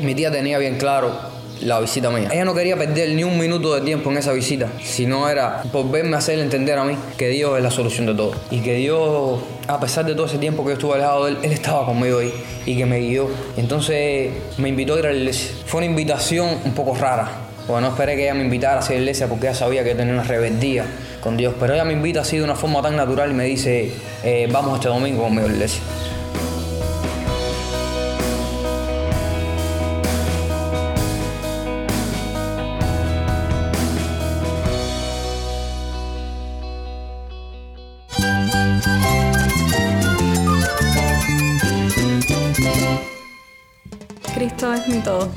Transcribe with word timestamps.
mi 0.00 0.14
tía 0.14 0.30
tenía 0.30 0.58
bien 0.58 0.76
claro 0.76 1.40
la 1.62 1.78
visita 1.78 2.10
mía. 2.10 2.28
Ella 2.32 2.44
no 2.44 2.54
quería 2.54 2.76
perder 2.76 3.10
ni 3.10 3.24
un 3.24 3.38
minuto 3.38 3.74
de 3.74 3.82
tiempo 3.82 4.10
en 4.10 4.18
esa 4.18 4.32
visita, 4.32 4.68
sino 4.82 5.28
era 5.28 5.62
por 5.70 5.90
verme 5.90 6.16
hacer 6.16 6.38
entender 6.38 6.78
a 6.78 6.84
mí 6.84 6.96
que 7.18 7.28
Dios 7.28 7.56
es 7.56 7.62
la 7.62 7.70
solución 7.70 8.06
de 8.06 8.14
todo. 8.14 8.32
Y 8.50 8.60
que 8.60 8.74
Dios, 8.74 9.40
a 9.66 9.78
pesar 9.78 10.06
de 10.06 10.14
todo 10.14 10.26
ese 10.26 10.38
tiempo 10.38 10.62
que 10.62 10.70
yo 10.70 10.74
estuve 10.74 10.94
alejado 10.94 11.26
de 11.26 11.32
Él, 11.32 11.38
Él 11.42 11.52
estaba 11.52 11.84
conmigo 11.84 12.18
ahí 12.18 12.32
y 12.66 12.76
que 12.76 12.86
me 12.86 12.98
guió. 13.00 13.28
entonces 13.56 14.32
me 14.56 14.68
invitó 14.68 14.94
a 14.94 14.98
ir 15.00 15.06
a 15.06 15.10
la 15.10 15.16
iglesia. 15.16 15.52
Fue 15.66 15.78
una 15.78 15.86
invitación 15.86 16.58
un 16.64 16.72
poco 16.74 16.94
rara, 16.94 17.28
porque 17.66 17.82
no 17.82 17.88
esperé 17.88 18.16
que 18.16 18.24
ella 18.24 18.34
me 18.34 18.42
invitara 18.42 18.80
a 18.80 18.84
ir 18.84 18.90
a 18.90 18.94
la 18.94 19.00
iglesia 19.00 19.26
porque 19.28 19.48
ella 19.48 19.54
sabía 19.56 19.84
que 19.84 19.94
tenía 19.94 20.14
una 20.14 20.24
rebeldía 20.24 20.86
con 21.20 21.36
Dios. 21.36 21.54
Pero 21.60 21.74
ella 21.74 21.84
me 21.84 21.92
invita 21.92 22.22
así 22.22 22.38
de 22.38 22.44
una 22.44 22.56
forma 22.56 22.80
tan 22.80 22.96
natural 22.96 23.30
y 23.30 23.34
me 23.34 23.44
dice, 23.44 23.92
eh, 24.24 24.48
vamos 24.50 24.76
este 24.76 24.88
domingo 24.88 25.24
conmigo 25.24 25.46
a 25.46 25.48
la 25.48 25.54
iglesia. 25.54 25.82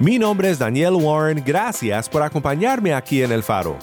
Mi 0.00 0.18
nombre 0.18 0.48
es 0.48 0.58
Daniel 0.58 0.94
Warren, 0.94 1.42
gracias 1.44 2.08
por 2.08 2.22
acompañarme 2.22 2.94
aquí 2.94 3.22
en 3.22 3.32
El 3.32 3.42
Faro. 3.42 3.76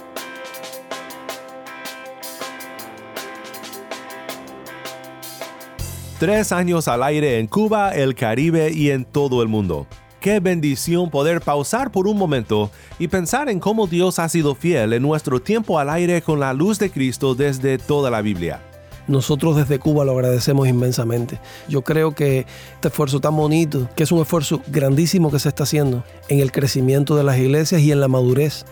Tres 6.20 6.52
años 6.52 6.88
al 6.88 7.04
aire 7.04 7.38
en 7.38 7.46
Cuba, 7.46 7.92
el 7.92 8.16
Caribe 8.16 8.72
y 8.72 8.90
en 8.90 9.06
todo 9.06 9.44
el 9.44 9.48
mundo. 9.48 9.86
Qué 10.20 10.40
bendición 10.40 11.12
poder 11.12 11.40
pausar 11.40 11.92
por 11.92 12.08
un 12.08 12.18
momento 12.18 12.72
y 12.98 13.10
pensar 13.10 13.48
en 13.48 13.60
cómo 13.60 13.86
Dios 13.86 14.18
ha 14.18 14.28
sido 14.28 14.56
fiel 14.56 14.94
en 14.94 15.04
nuestro 15.04 15.40
tiempo 15.40 15.78
al 15.78 15.92
aire 15.92 16.24
con 16.24 16.40
la 16.40 16.52
luz 16.52 16.80
de 16.80 16.90
Cristo 16.90 17.36
desde 17.36 17.78
toda 17.78 18.10
la 18.10 18.22
Biblia. 18.22 18.60
Nosotros 19.08 19.56
desde 19.56 19.80
Cuba 19.80 20.04
lo 20.04 20.12
agradecemos 20.12 20.68
inmensamente. 20.68 21.40
Yo 21.68 21.82
creo 21.82 22.14
que 22.14 22.46
este 22.76 22.90
esfuerzo 22.90 23.20
tan 23.20 23.36
bonito, 23.36 23.90
que 23.96 24.04
es 24.04 24.12
un 24.12 24.22
esfuerzo 24.22 24.62
grandísimo 24.68 25.32
que 25.32 25.40
se 25.40 25.50
está 25.50 25.64
haciendo 25.64 26.04
en 26.28 26.40
el 26.40 26.52
crecimiento 26.52 27.16
de 27.16 27.24
las 27.24 27.38
iglesias 27.38 27.82
y 27.82 27.92
en 27.92 28.02
la 28.02 28.08
madurez 28.08 28.66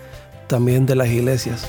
también 0.47 0.85
de 0.85 0.95
las 0.95 1.07
iglesias. 1.07 1.65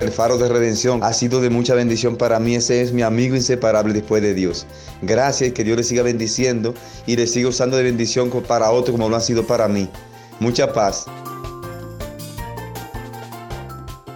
El 0.00 0.10
faro 0.10 0.36
de 0.36 0.48
redención 0.48 1.02
ha 1.02 1.14
sido 1.14 1.40
de 1.40 1.48
mucha 1.48 1.74
bendición 1.74 2.16
para 2.16 2.38
mí. 2.38 2.54
Ese 2.54 2.82
es 2.82 2.92
mi 2.92 3.00
amigo 3.00 3.34
inseparable 3.34 3.94
después 3.94 4.20
de 4.20 4.34
Dios. 4.34 4.66
Gracias, 5.00 5.52
que 5.52 5.64
Dios 5.64 5.78
le 5.78 5.84
siga 5.84 6.02
bendiciendo 6.02 6.74
y 7.06 7.16
le 7.16 7.26
siga 7.26 7.48
usando 7.48 7.78
de 7.78 7.82
bendición 7.82 8.30
para 8.46 8.70
otros 8.70 8.92
como 8.92 9.08
lo 9.08 9.16
ha 9.16 9.20
sido 9.20 9.46
para 9.46 9.68
mí. 9.68 9.88
Mucha 10.38 10.70
paz. 10.72 11.06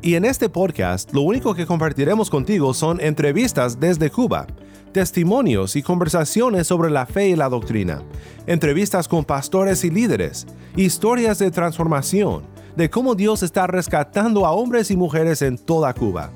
Y 0.00 0.14
en 0.14 0.24
este 0.24 0.48
podcast 0.48 1.12
lo 1.12 1.22
único 1.22 1.54
que 1.54 1.66
compartiremos 1.66 2.30
contigo 2.30 2.72
son 2.72 3.00
entrevistas 3.00 3.80
desde 3.80 4.10
Cuba, 4.10 4.46
testimonios 4.92 5.74
y 5.74 5.82
conversaciones 5.82 6.68
sobre 6.68 6.88
la 6.88 7.04
fe 7.04 7.30
y 7.30 7.36
la 7.36 7.48
doctrina, 7.48 8.02
entrevistas 8.46 9.08
con 9.08 9.24
pastores 9.24 9.84
y 9.84 9.90
líderes, 9.90 10.46
historias 10.76 11.40
de 11.40 11.50
transformación, 11.50 12.44
de 12.76 12.88
cómo 12.88 13.16
Dios 13.16 13.42
está 13.42 13.66
rescatando 13.66 14.46
a 14.46 14.52
hombres 14.52 14.92
y 14.92 14.96
mujeres 14.96 15.42
en 15.42 15.58
toda 15.58 15.92
Cuba. 15.94 16.30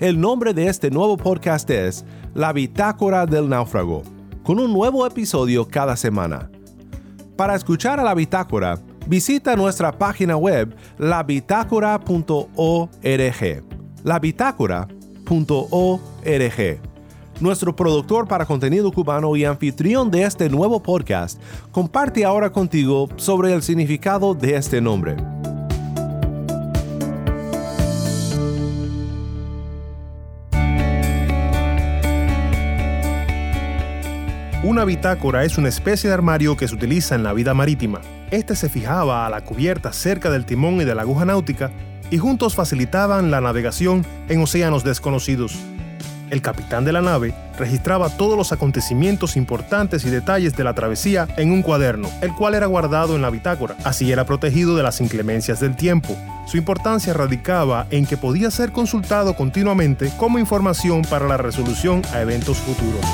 El 0.00 0.18
nombre 0.18 0.54
de 0.54 0.68
este 0.68 0.90
nuevo 0.90 1.18
podcast 1.18 1.68
es 1.68 2.06
La 2.32 2.54
Bitácora 2.54 3.26
del 3.26 3.46
Náufrago, 3.46 4.02
con 4.42 4.58
un 4.58 4.72
nuevo 4.72 5.06
episodio 5.06 5.68
cada 5.68 5.96
semana. 5.96 6.50
Para 7.36 7.56
escuchar 7.56 8.00
a 8.00 8.04
la 8.04 8.14
bitácora, 8.14 8.78
visita 9.06 9.56
nuestra 9.56 9.92
página 9.92 10.36
web 10.36 10.74
labitácora.org. 10.98 13.64
labitácora.org. 14.04 16.80
Nuestro 17.40 17.74
productor 17.74 18.28
para 18.28 18.46
contenido 18.46 18.92
cubano 18.92 19.34
y 19.34 19.44
anfitrión 19.44 20.10
de 20.10 20.22
este 20.22 20.48
nuevo 20.48 20.82
podcast 20.82 21.40
comparte 21.72 22.24
ahora 22.24 22.52
contigo 22.52 23.08
sobre 23.16 23.52
el 23.52 23.62
significado 23.62 24.34
de 24.34 24.54
este 24.54 24.80
nombre. 24.80 25.16
Una 34.64 34.84
bitácora 34.84 35.42
es 35.42 35.58
una 35.58 35.68
especie 35.68 36.08
de 36.08 36.14
armario 36.14 36.56
que 36.56 36.68
se 36.68 36.74
utiliza 36.76 37.16
en 37.16 37.24
la 37.24 37.32
vida 37.32 37.52
marítima. 37.52 38.00
Este 38.30 38.54
se 38.54 38.68
fijaba 38.68 39.26
a 39.26 39.28
la 39.28 39.40
cubierta 39.40 39.92
cerca 39.92 40.30
del 40.30 40.44
timón 40.44 40.80
y 40.80 40.84
de 40.84 40.94
la 40.94 41.02
aguja 41.02 41.24
náutica 41.24 41.72
y 42.12 42.18
juntos 42.18 42.54
facilitaban 42.54 43.32
la 43.32 43.40
navegación 43.40 44.06
en 44.28 44.40
océanos 44.40 44.84
desconocidos. 44.84 45.58
El 46.30 46.42
capitán 46.42 46.84
de 46.84 46.92
la 46.92 47.02
nave 47.02 47.34
registraba 47.58 48.08
todos 48.08 48.38
los 48.38 48.52
acontecimientos 48.52 49.36
importantes 49.36 50.04
y 50.04 50.10
detalles 50.10 50.56
de 50.56 50.62
la 50.62 50.74
travesía 50.74 51.26
en 51.36 51.50
un 51.50 51.62
cuaderno, 51.62 52.08
el 52.20 52.32
cual 52.32 52.54
era 52.54 52.66
guardado 52.66 53.16
en 53.16 53.22
la 53.22 53.30
bitácora. 53.30 53.74
Así 53.82 54.12
era 54.12 54.26
protegido 54.26 54.76
de 54.76 54.84
las 54.84 55.00
inclemencias 55.00 55.58
del 55.58 55.74
tiempo. 55.74 56.16
Su 56.46 56.56
importancia 56.56 57.12
radicaba 57.12 57.88
en 57.90 58.06
que 58.06 58.16
podía 58.16 58.48
ser 58.52 58.70
consultado 58.70 59.34
continuamente 59.34 60.12
como 60.16 60.38
información 60.38 61.02
para 61.02 61.26
la 61.26 61.36
resolución 61.36 62.02
a 62.12 62.20
eventos 62.20 62.58
futuros. 62.58 63.04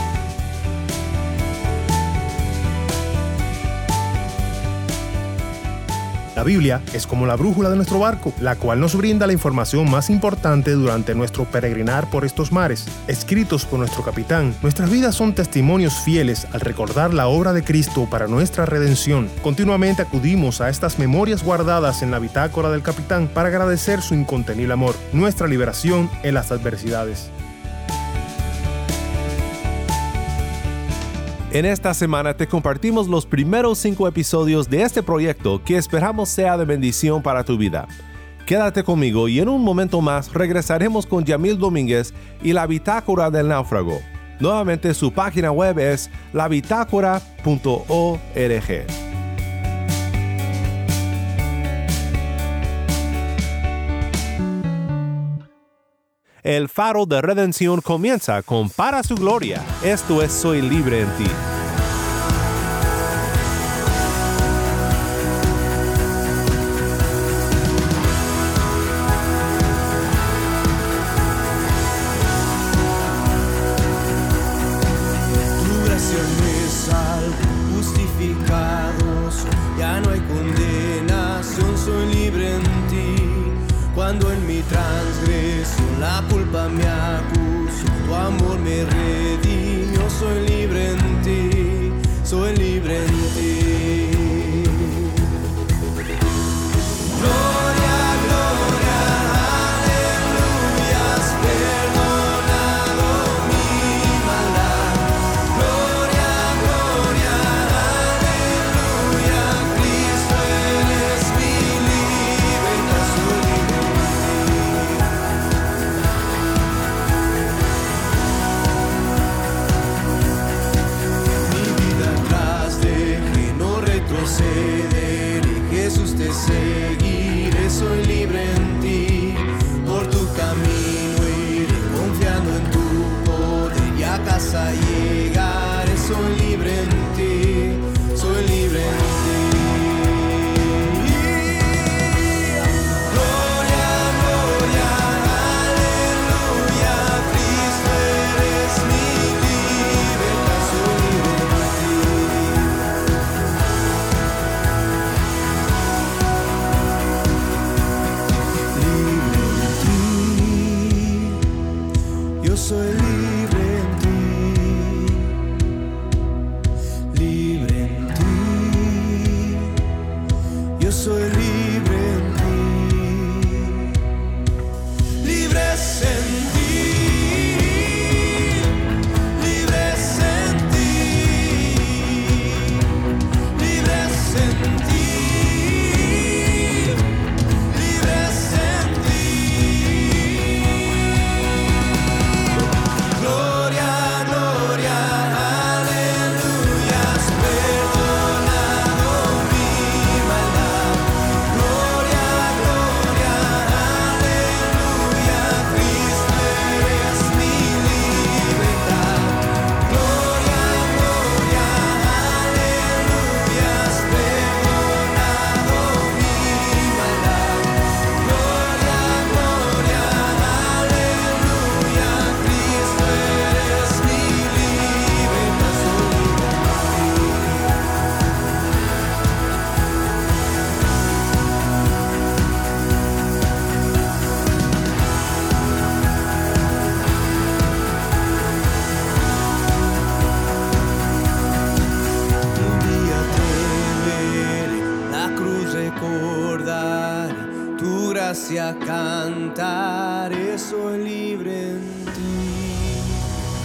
La 6.38 6.44
Biblia 6.44 6.80
es 6.92 7.08
como 7.08 7.26
la 7.26 7.34
brújula 7.34 7.68
de 7.68 7.74
nuestro 7.74 7.98
barco, 7.98 8.32
la 8.40 8.54
cual 8.54 8.78
nos 8.78 8.94
brinda 8.94 9.26
la 9.26 9.32
información 9.32 9.90
más 9.90 10.08
importante 10.08 10.70
durante 10.70 11.16
nuestro 11.16 11.46
peregrinar 11.46 12.08
por 12.10 12.24
estos 12.24 12.52
mares. 12.52 12.86
Escritos 13.08 13.64
por 13.64 13.80
nuestro 13.80 14.04
capitán, 14.04 14.54
nuestras 14.62 14.88
vidas 14.88 15.16
son 15.16 15.34
testimonios 15.34 15.94
fieles 15.94 16.46
al 16.52 16.60
recordar 16.60 17.12
la 17.12 17.26
obra 17.26 17.52
de 17.52 17.64
Cristo 17.64 18.06
para 18.08 18.28
nuestra 18.28 18.66
redención. 18.66 19.28
Continuamente 19.42 20.02
acudimos 20.02 20.60
a 20.60 20.68
estas 20.68 21.00
memorias 21.00 21.42
guardadas 21.42 22.02
en 22.02 22.12
la 22.12 22.20
bitácora 22.20 22.70
del 22.70 22.82
capitán 22.82 23.26
para 23.26 23.48
agradecer 23.48 24.00
su 24.00 24.14
incontenible 24.14 24.74
amor, 24.74 24.94
nuestra 25.12 25.48
liberación 25.48 26.08
en 26.22 26.34
las 26.34 26.52
adversidades. 26.52 27.32
En 31.50 31.64
esta 31.64 31.94
semana 31.94 32.36
te 32.36 32.46
compartimos 32.46 33.08
los 33.08 33.24
primeros 33.24 33.78
cinco 33.78 34.06
episodios 34.06 34.68
de 34.68 34.82
este 34.82 35.02
proyecto 35.02 35.62
que 35.64 35.78
esperamos 35.78 36.28
sea 36.28 36.58
de 36.58 36.66
bendición 36.66 37.22
para 37.22 37.42
tu 37.42 37.56
vida. 37.56 37.88
Quédate 38.44 38.84
conmigo 38.84 39.28
y 39.28 39.40
en 39.40 39.48
un 39.48 39.64
momento 39.64 40.02
más 40.02 40.34
regresaremos 40.34 41.06
con 41.06 41.24
Yamil 41.24 41.58
Domínguez 41.58 42.12
y 42.42 42.52
la 42.52 42.66
bitácora 42.66 43.30
del 43.30 43.48
náufrago. 43.48 43.98
Nuevamente 44.40 44.92
su 44.92 45.10
página 45.10 45.50
web 45.50 45.78
es 45.78 46.10
labitácora.org. 46.34 49.07
El 56.48 56.70
faro 56.70 57.04
de 57.04 57.20
redención 57.20 57.82
comienza 57.82 58.40
con 58.42 58.70
Para 58.70 59.02
su 59.02 59.16
gloria. 59.16 59.62
Esto 59.84 60.22
es 60.22 60.32
Soy 60.32 60.62
libre 60.62 61.02
en 61.02 61.10
ti. 61.18 61.30
Transgresión 86.50 86.68
la 86.68 86.68
culpa 86.68 86.68
me 86.68 86.97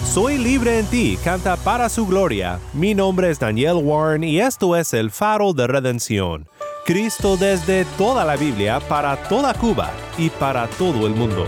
Soy 0.06 0.38
libre 0.38 0.78
en 0.80 0.86
ti, 0.86 1.18
canta 1.24 1.58
para 1.58 1.90
su 1.90 2.06
gloria. 2.06 2.60
Mi 2.74 2.94
nombre 2.94 3.32
es 3.32 3.40
Daniel 3.40 3.78
Warren 3.78 4.24
y 4.24 4.40
esto 4.40 4.76
es 4.76 4.94
el 4.94 5.10
faro 5.10 5.54
de 5.54 5.66
redención. 5.66 6.48
Cristo 6.86 7.36
desde 7.36 7.86
toda 7.98 8.24
la 8.24 8.36
Biblia 8.36 8.80
para 8.88 9.16
toda 9.28 9.54
Cuba 9.54 9.90
y 10.18 10.30
para 10.30 10.68
todo 10.68 11.08
el 11.08 11.16
mundo. 11.16 11.48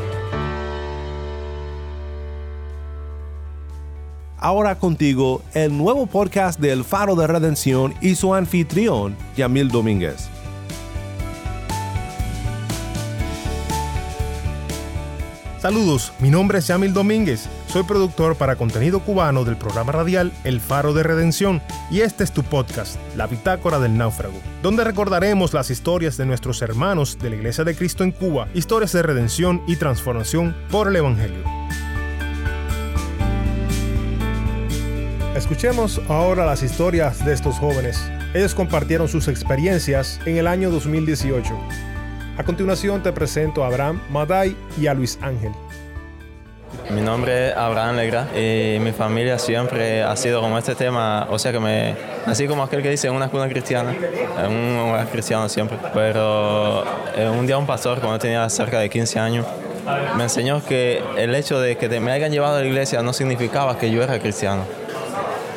Ahora 4.38 4.80
contigo 4.80 5.44
el 5.54 5.78
nuevo 5.78 6.08
podcast 6.08 6.60
del 6.60 6.84
Faro 6.84 7.16
de 7.16 7.28
Redención 7.28 7.94
y 8.02 8.16
su 8.16 8.34
anfitrión, 8.34 9.16
Yamil 9.36 9.70
Domínguez. 9.70 10.30
Saludos, 15.60 16.14
mi 16.20 16.30
nombre 16.30 16.60
es 16.60 16.68
Yamil 16.68 16.94
Domínguez, 16.94 17.50
soy 17.76 17.84
productor 17.84 18.38
para 18.38 18.56
contenido 18.56 19.02
cubano 19.02 19.44
del 19.44 19.58
programa 19.58 19.92
radial 19.92 20.32
El 20.46 20.62
Faro 20.62 20.94
de 20.94 21.04
Redención 21.04 21.62
y 21.92 22.00
este 22.00 22.24
es 22.24 22.32
tu 22.32 22.42
podcast, 22.42 22.96
La 23.18 23.28
Bitácora 23.28 23.80
del 23.80 23.98
Náufrago, 23.98 24.40
donde 24.64 24.86
recordaremos 24.86 25.54
las 25.54 25.70
historias 25.70 26.16
de 26.16 26.26
nuestros 26.26 26.62
hermanos 26.62 27.20
de 27.20 27.32
la 27.32 27.36
Iglesia 27.36 27.66
de 27.66 27.76
Cristo 27.76 28.06
en 28.06 28.14
Cuba, 28.14 28.48
historias 28.54 28.94
de 28.94 29.02
redención 29.02 29.62
y 29.68 29.76
transformación 29.76 30.56
por 30.72 30.88
el 30.88 30.96
Evangelio. 30.96 31.44
Escuchemos 35.36 36.02
ahora 36.08 36.46
las 36.46 36.64
historias 36.64 37.26
de 37.26 37.34
estos 37.34 37.58
jóvenes. 37.58 38.02
Ellos 38.34 38.56
compartieron 38.56 39.10
sus 39.10 39.28
experiencias 39.28 40.22
en 40.26 40.38
el 40.38 40.48
año 40.48 40.72
2018. 40.72 41.54
A 42.38 42.44
continuación 42.46 43.04
te 43.04 43.12
presento 43.12 43.66
a 43.66 43.68
Abraham, 43.68 44.00
Maday 44.12 44.56
y 44.80 44.88
a 44.88 44.94
Luis 44.94 45.20
Ángel. 45.22 45.52
Mi 46.90 47.02
nombre 47.02 47.50
es 47.50 47.58
Abraham 47.58 47.96
Legra 47.96 48.28
y 48.36 48.80
mi 48.80 48.92
familia 48.92 49.40
siempre 49.40 50.04
ha 50.04 50.16
sido 50.16 50.42
como 50.42 50.58
este 50.58 50.76
tema, 50.76 51.28
o 51.30 51.40
sea 51.40 51.52
que 51.52 51.60
me, 51.60 51.96
así 52.26 52.48
como 52.48 52.64
aquel 52.64 52.82
que 52.82 52.90
dice 52.90 53.10
una 53.10 53.30
cuna 53.30 53.50
cristiana, 53.50 53.96
un 54.48 54.78
hogar 54.80 55.08
cristiano 55.08 55.50
siempre. 55.50 55.78
Pero 55.94 56.84
eh, 57.16 57.30
un 57.30 57.46
día 57.48 57.58
un 57.58 57.66
pastor, 57.66 58.00
cuando 58.00 58.20
tenía 58.20 58.48
cerca 58.50 58.80
de 58.80 58.90
15 58.90 59.20
años, 59.20 59.46
me 60.16 60.24
enseñó 60.24 60.64
que 60.64 61.04
el 61.18 61.34
hecho 61.36 61.60
de 61.60 61.78
que 61.78 61.88
me 62.00 62.12
hayan 62.12 62.32
llevado 62.32 62.58
a 62.58 62.62
la 62.62 62.66
iglesia 62.66 63.02
no 63.02 63.14
significaba 63.14 63.78
que 63.78 63.92
yo 63.92 64.04
era 64.04 64.20
cristiano, 64.20 64.64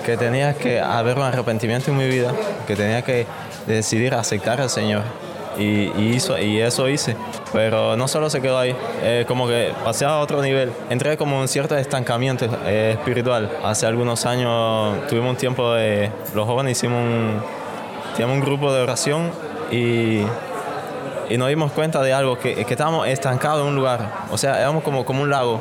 que 0.05 0.17
tenía 0.17 0.55
que 0.55 0.81
haber 0.81 1.17
un 1.17 1.25
arrepentimiento 1.25 1.91
en 1.91 1.97
mi 1.97 2.09
vida, 2.09 2.33
que 2.67 2.77
tenía 2.77 3.03
que 3.03 3.27
decidir 3.67 4.15
aceptar 4.15 4.61
al 4.61 4.71
Señor 4.71 5.03
y, 5.59 6.15
hizo, 6.15 6.39
y 6.39 6.61
eso 6.61 6.89
hice. 6.89 7.17
Pero 7.53 7.97
no 7.97 8.09
solo 8.09 8.31
se 8.31 8.41
quedó 8.41 8.59
ahí, 8.59 8.75
eh, 9.03 9.25
como 9.27 9.47
que 9.47 9.73
pasé 9.85 10.05
a 10.05 10.19
otro 10.19 10.41
nivel. 10.43 10.73
Entré 10.91 11.17
como 11.17 11.41
en 11.41 11.49
cierto 11.49 11.77
estancamiento 11.77 12.47
eh, 12.65 12.97
espiritual. 12.99 13.51
Hace 13.65 13.87
algunos 13.87 14.25
años 14.27 15.07
tuvimos 15.09 15.31
un 15.31 15.37
tiempo 15.37 15.73
de... 15.73 16.11
Los 16.35 16.47
jóvenes 16.47 16.79
hicimos 16.79 17.03
un, 17.03 18.31
un 18.31 18.41
grupo 18.41 18.73
de 18.73 18.83
oración 18.83 19.31
y, 19.71 20.23
nos 21.37 21.49
dimos 21.49 21.73
cuenta 21.73 22.03
de 22.03 22.13
algo, 22.13 22.39
que, 22.39 22.65
que 22.65 22.75
estábamos 22.75 23.07
estancados 23.07 23.63
en 23.63 23.69
un 23.69 23.77
lugar. 23.77 24.13
O 24.31 24.39
sea, 24.39 24.59
éramos 24.59 24.83
como, 24.83 25.05
como 25.05 25.23
un 25.23 25.31
lago. 25.31 25.61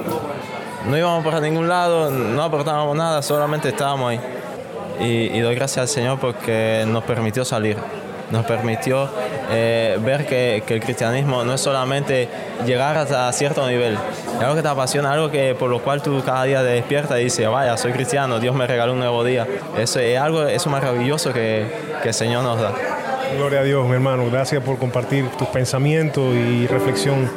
No 0.88 0.98
íbamos 0.98 1.26
para 1.26 1.42
ningún 1.42 1.68
lado, 1.68 2.10
no 2.10 2.42
aportábamos 2.42 2.96
nada, 2.96 3.22
solamente 3.22 3.70
estábamos 3.70 4.12
ahí. 4.12 4.22
Y 5.00 5.40
doy 5.42 5.54
gracias 5.54 5.78
al 5.80 5.88
Señor 5.88 6.20
porque 6.20 6.86
nos 6.88 7.04
permitió 7.04 7.46
salir 7.46 7.78
nos 8.32 8.46
permitió 8.46 9.10
eh, 9.52 9.98
ver 10.04 10.26
que, 10.26 10.64
el 10.68 10.80
cristianismo 10.82 11.44
no 11.44 11.54
es 11.54 11.62
solamente 11.62 12.28
llegar 12.66 12.98
hasta 12.98 13.32
cierto 13.32 13.68
nivel, 13.68 13.94
es 13.94 14.42
algo 14.42 14.56
que 14.56 14.62
te 14.62 14.68
apasiona, 14.68 15.12
algo 15.12 15.32
que 15.32 15.56
por 15.56 15.70
lo 15.70 15.82
cual 15.82 16.02
tú 16.02 16.22
cada 16.26 16.44
día 16.44 16.62
te 16.62 16.68
despiertas 16.68 17.20
y 17.20 17.26
dices, 17.26 17.48
vaya, 17.50 17.78
soy 17.78 17.94
cristiano, 17.94 18.40
Dios 18.40 18.56
me 18.56 18.68
regaló 18.68 18.94
un 18.94 19.00
nuevo 19.00 19.24
día. 19.24 19.48
Eso 19.78 20.00
es 20.00 20.20
algo 20.20 20.44
eso 20.44 20.70
maravilloso 20.70 21.34
que, 21.34 21.66
que 22.02 22.10
el 22.10 22.14
Señor 22.14 22.44
nos 22.44 22.60
da. 22.60 22.74
Gloria 23.36 23.60
a 23.60 23.64
Dios, 23.64 23.86
mi 23.88 23.94
hermano. 23.94 24.26
Gracias 24.32 24.64
por 24.64 24.78
compartir 24.78 25.28
tus 25.38 25.48
pensamientos 25.50 26.34
y 26.34 26.66
reflexión. 26.68 27.30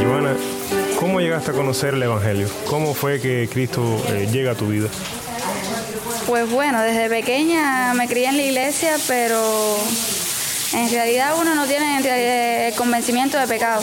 Giovanna, 0.00 0.34
¿cómo 0.98 1.20
llegaste 1.20 1.50
a 1.50 1.54
conocer 1.54 1.94
el 1.94 2.02
Evangelio? 2.02 2.48
¿Cómo 2.68 2.94
fue 2.94 3.20
que 3.20 3.48
Cristo 3.52 3.82
eh, 4.10 4.28
llega 4.30 4.52
a 4.52 4.54
tu 4.54 4.68
vida? 4.68 4.88
Pues 6.26 6.50
bueno, 6.50 6.82
desde 6.82 7.08
pequeña 7.08 7.94
me 7.94 8.08
crié 8.08 8.26
en 8.26 8.36
la 8.36 8.42
iglesia, 8.42 8.96
pero 9.06 9.78
en 10.72 10.90
realidad 10.90 11.34
uno 11.40 11.54
no 11.54 11.66
tiene 11.66 12.68
el 12.68 12.74
convencimiento 12.74 13.38
de 13.38 13.46
pecado. 13.46 13.80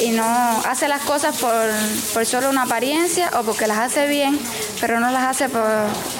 Y 0.00 0.10
no 0.10 0.24
hace 0.68 0.88
las 0.88 1.02
cosas 1.02 1.36
por, 1.36 1.70
por, 2.12 2.26
solo 2.26 2.50
una 2.50 2.62
apariencia 2.64 3.30
o 3.38 3.44
porque 3.44 3.68
las 3.68 3.78
hace 3.78 4.08
bien, 4.08 4.38
pero 4.80 4.98
no 4.98 5.10
las 5.10 5.24
hace 5.24 5.48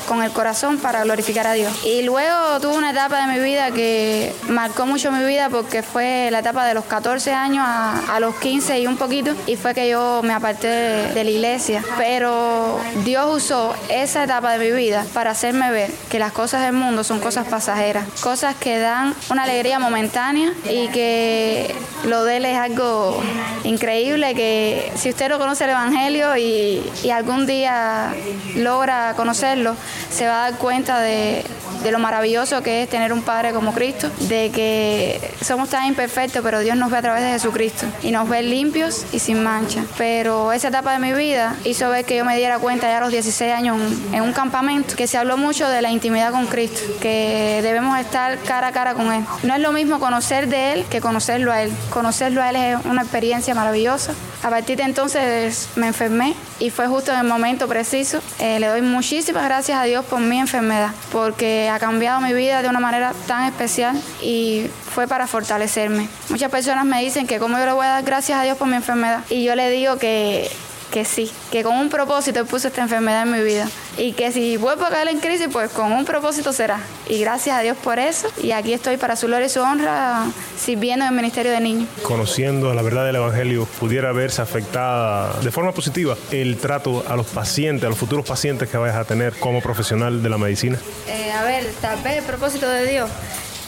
con 0.07 0.23
el 0.23 0.31
corazón 0.31 0.79
para 0.79 1.03
glorificar 1.05 1.47
a 1.47 1.53
Dios. 1.53 1.73
Y 1.85 2.03
luego 2.03 2.61
tuve 2.61 2.77
una 2.77 2.91
etapa 2.91 3.27
de 3.27 3.33
mi 3.33 3.45
vida 3.45 3.71
que 3.71 4.33
marcó 4.49 4.87
mucho 4.87 5.13
mi 5.13 5.25
vida 5.25 5.49
porque 5.51 5.83
fue 5.83 6.29
la 6.31 6.41
etapa 6.41 6.67
de 6.67 6.75
los 6.75 6.85
14 6.85 7.33
años 7.33 7.65
a, 7.67 8.19
los 8.21 8.35
15 8.37 8.81
y 8.81 8.87
un 8.87 8.97
poquito, 8.97 9.33
y 9.47 9.57
fue 9.57 9.75
que 9.75 9.89
yo 9.89 10.23
me 10.23 10.33
aparté 10.33 10.69
de, 10.69 11.25
la 11.25 11.31
iglesia. 11.31 11.83
Pero 11.99 12.79
Dios 13.05 13.37
usó 13.37 13.75
esa 13.89 14.25
etapa 14.25 14.53
de 14.53 14.59
mi 14.59 14.77
vida 14.77 15.05
para 15.13 15.33
hacerme 15.33 15.71
ver 15.71 15.91
que 16.11 16.19
las 16.19 16.33
cosas 16.33 16.63
del 16.63 16.73
mundo 16.73 17.05
son 17.05 17.21
cosas 17.21 17.47
pasajeras, 17.47 18.07
cosas 18.21 18.55
que 18.57 18.79
dan 18.79 19.15
una 19.31 19.43
alegría 19.43 19.79
momentánea 19.79 20.53
y 20.71 20.89
que 20.89 21.75
lo 22.05 22.25
de 22.25 22.39
él 22.39 22.45
es 22.47 22.57
algo 22.57 23.21
increíble 23.65 24.35
que 24.35 24.93
si 24.95 25.11
usted 25.11 25.29
no 25.29 25.39
conoce 25.39 25.65
el 25.65 25.71
Evangelio 25.71 26.37
y, 26.37 26.83
algún 27.11 27.47
día 27.47 28.15
logra 28.57 29.15
conocerlo, 29.17 29.75
se 30.11 30.27
va 30.27 30.47
a 30.47 30.51
dar 30.51 30.59
cuenta 30.59 31.01
de, 31.01 31.45
lo 31.91 31.99
maravilloso 32.01 32.63
que 32.65 32.83
es 32.83 32.89
tener 32.89 33.13
un 33.13 33.23
Padre 33.23 33.53
como 33.53 33.73
Cristo, 33.73 34.11
de 34.21 34.51
que 34.51 35.21
somos 35.41 35.69
tan 35.69 35.87
imperfectos, 35.87 36.43
pero 36.43 36.59
Dios 36.59 36.77
nos 36.77 36.91
ve 36.91 36.99
a 36.99 37.03
través 37.03 37.23
de 37.23 37.31
Jesucristo 37.31 37.87
y 38.03 38.11
nos 38.11 38.29
ve 38.29 38.43
limpios 38.43 39.05
y 39.13 39.21
sin 39.21 39.43
mancha. 39.45 39.85
Pero 39.97 40.53
esa 40.53 40.69
etapa 40.69 40.93
de 40.93 40.99
mi 40.99 41.13
vida 41.13 41.55
hizo 41.65 41.89
ver 41.89 42.05
que 42.05 42.17
yo 42.17 42.25
me 42.25 42.37
diera 42.37 42.59
cuenta 42.59 42.89
ya 42.89 42.99
a 42.99 43.01
los 43.01 43.13
16 43.13 43.53
años 43.53 43.79
en 44.13 44.23
un 44.23 44.33
campamento, 44.33 44.97
que 44.97 45.07
se 45.07 45.17
habló 45.17 45.37
mucho 45.37 45.69
de 45.69 45.81
la 45.81 45.91
intimidad 45.91 46.33
con 46.33 46.47
Cristo, 46.47 46.81
que 47.01 47.61
debemos 47.63 47.99
estar 48.01 48.37
cara 48.41 48.69
a 48.69 48.73
cara 48.73 48.95
con 48.95 49.13
Él. 49.13 49.25
No 49.45 49.55
es 49.55 49.61
lo 49.61 49.71
mismo 49.71 50.01
conocer 50.01 50.49
de 50.49 50.73
Él 50.73 50.85
que 50.91 51.01
conocerlo 51.01 51.53
a 51.53 51.63
Él. 51.63 51.73
Conocerlo 51.91 52.43
a 52.43 52.51
Él 52.51 52.57
es 52.57 52.85
una 52.85 53.03
experiencia 53.03 53.55
maravillosa. 53.55 54.13
A 54.43 54.51
partir 54.51 54.77
de 54.77 54.85
entonces 54.85 55.69
me 55.77 55.89
enfermé 55.89 56.35
y 56.59 56.71
fue 56.71 56.87
justo 56.87 57.13
en 57.13 57.19
el 57.19 57.27
momento 57.27 57.67
preciso. 57.69 58.21
Eh, 58.39 58.61
le 58.61 58.69
doy 58.69 58.83
muchísimas 58.83 59.45
gracias 59.45 59.79
a 59.79 59.85
Dios 59.87 60.05
por 60.05 60.21
mi 60.21 60.39
enfermedad, 60.39 60.93
porque 61.11 61.71
ha 61.71 61.79
cambiado 61.79 62.21
mi 62.21 62.33
vida 62.33 62.63
de 62.63 62.69
una 62.69 62.81
manera 62.81 63.13
tan 63.27 63.45
especial 63.45 64.01
y 64.23 64.67
fue 64.95 65.09
para 65.09 65.27
fortalecerme. 65.27 66.09
Muchas 66.29 66.51
personas 66.51 66.85
me 66.85 67.03
dicen 67.03 67.27
que 67.27 67.39
cómo 67.39 67.59
yo 67.59 67.67
le 67.67 67.73
voy 67.73 67.87
a 67.87 67.91
dar 67.91 68.05
gracias 68.05 68.39
a 68.39 68.43
Dios 68.43 68.57
por 68.57 68.69
mi 68.69 68.77
enfermedad 68.77 69.25
y 69.31 69.45
yo 69.45 69.55
le 69.55 69.71
digo 69.71 69.97
que 69.97 70.51
que 70.91 71.05
sí, 71.05 71.31
que 71.51 71.63
con 71.63 71.77
un 71.77 71.89
propósito 71.89 72.45
puso 72.47 72.69
esta 72.69 72.81
enfermedad 72.81 73.23
en 73.23 73.33
mi 73.33 73.41
vida 73.43 73.69
y 73.99 74.13
que 74.13 74.33
si 74.33 74.57
vuelvo 74.57 74.85
a 74.85 74.91
caer 74.91 75.09
en 75.09 75.21
crisis, 75.21 75.49
pues 75.51 75.71
con 75.71 75.93
un 75.93 76.05
propósito 76.05 76.53
será. 76.53 76.81
Y 77.09 77.21
gracias 77.21 77.59
a 77.59 77.63
Dios 77.63 77.77
por 77.77 77.99
eso. 77.99 78.29
Y 78.43 78.53
aquí 78.53 78.73
estoy 78.73 78.97
para 78.97 79.17
su 79.17 79.27
gloria 79.27 79.47
y 79.47 79.49
su 79.49 79.61
honra, 79.61 80.27
sirviendo 80.59 81.05
en 81.05 81.11
el 81.11 81.17
Ministerio 81.17 81.53
de 81.53 81.61
Niños. 81.61 81.89
Conociendo 82.03 82.73
la 82.75 82.83
verdad 82.83 83.07
del 83.07 83.17
Evangelio, 83.17 83.67
pudiera 83.79 84.13
verse 84.13 84.43
afectada 84.43 85.41
de 85.41 85.51
forma 85.51 85.73
positiva 85.73 86.17
el 86.31 86.57
trato 86.59 87.05
a 87.09 87.17
los 87.17 87.27
pacientes, 87.27 87.85
a 87.85 87.89
los 87.89 87.99
futuros 87.99 88.27
pacientes 88.27 88.69
que 88.69 88.77
vayas 88.77 88.97
a 88.97 89.05
tener 89.05 89.35
como 89.39 89.61
profesional 89.61 90.23
de 90.23 90.29
la 90.29 90.39
medicina. 90.39 90.79
Eh, 91.09 91.33
a 91.33 91.45
ver, 91.45 91.67
tal 91.81 92.01
vez 92.03 92.19
el 92.19 92.25
propósito 92.25 92.69
de 92.69 92.87
Dios 92.91 93.11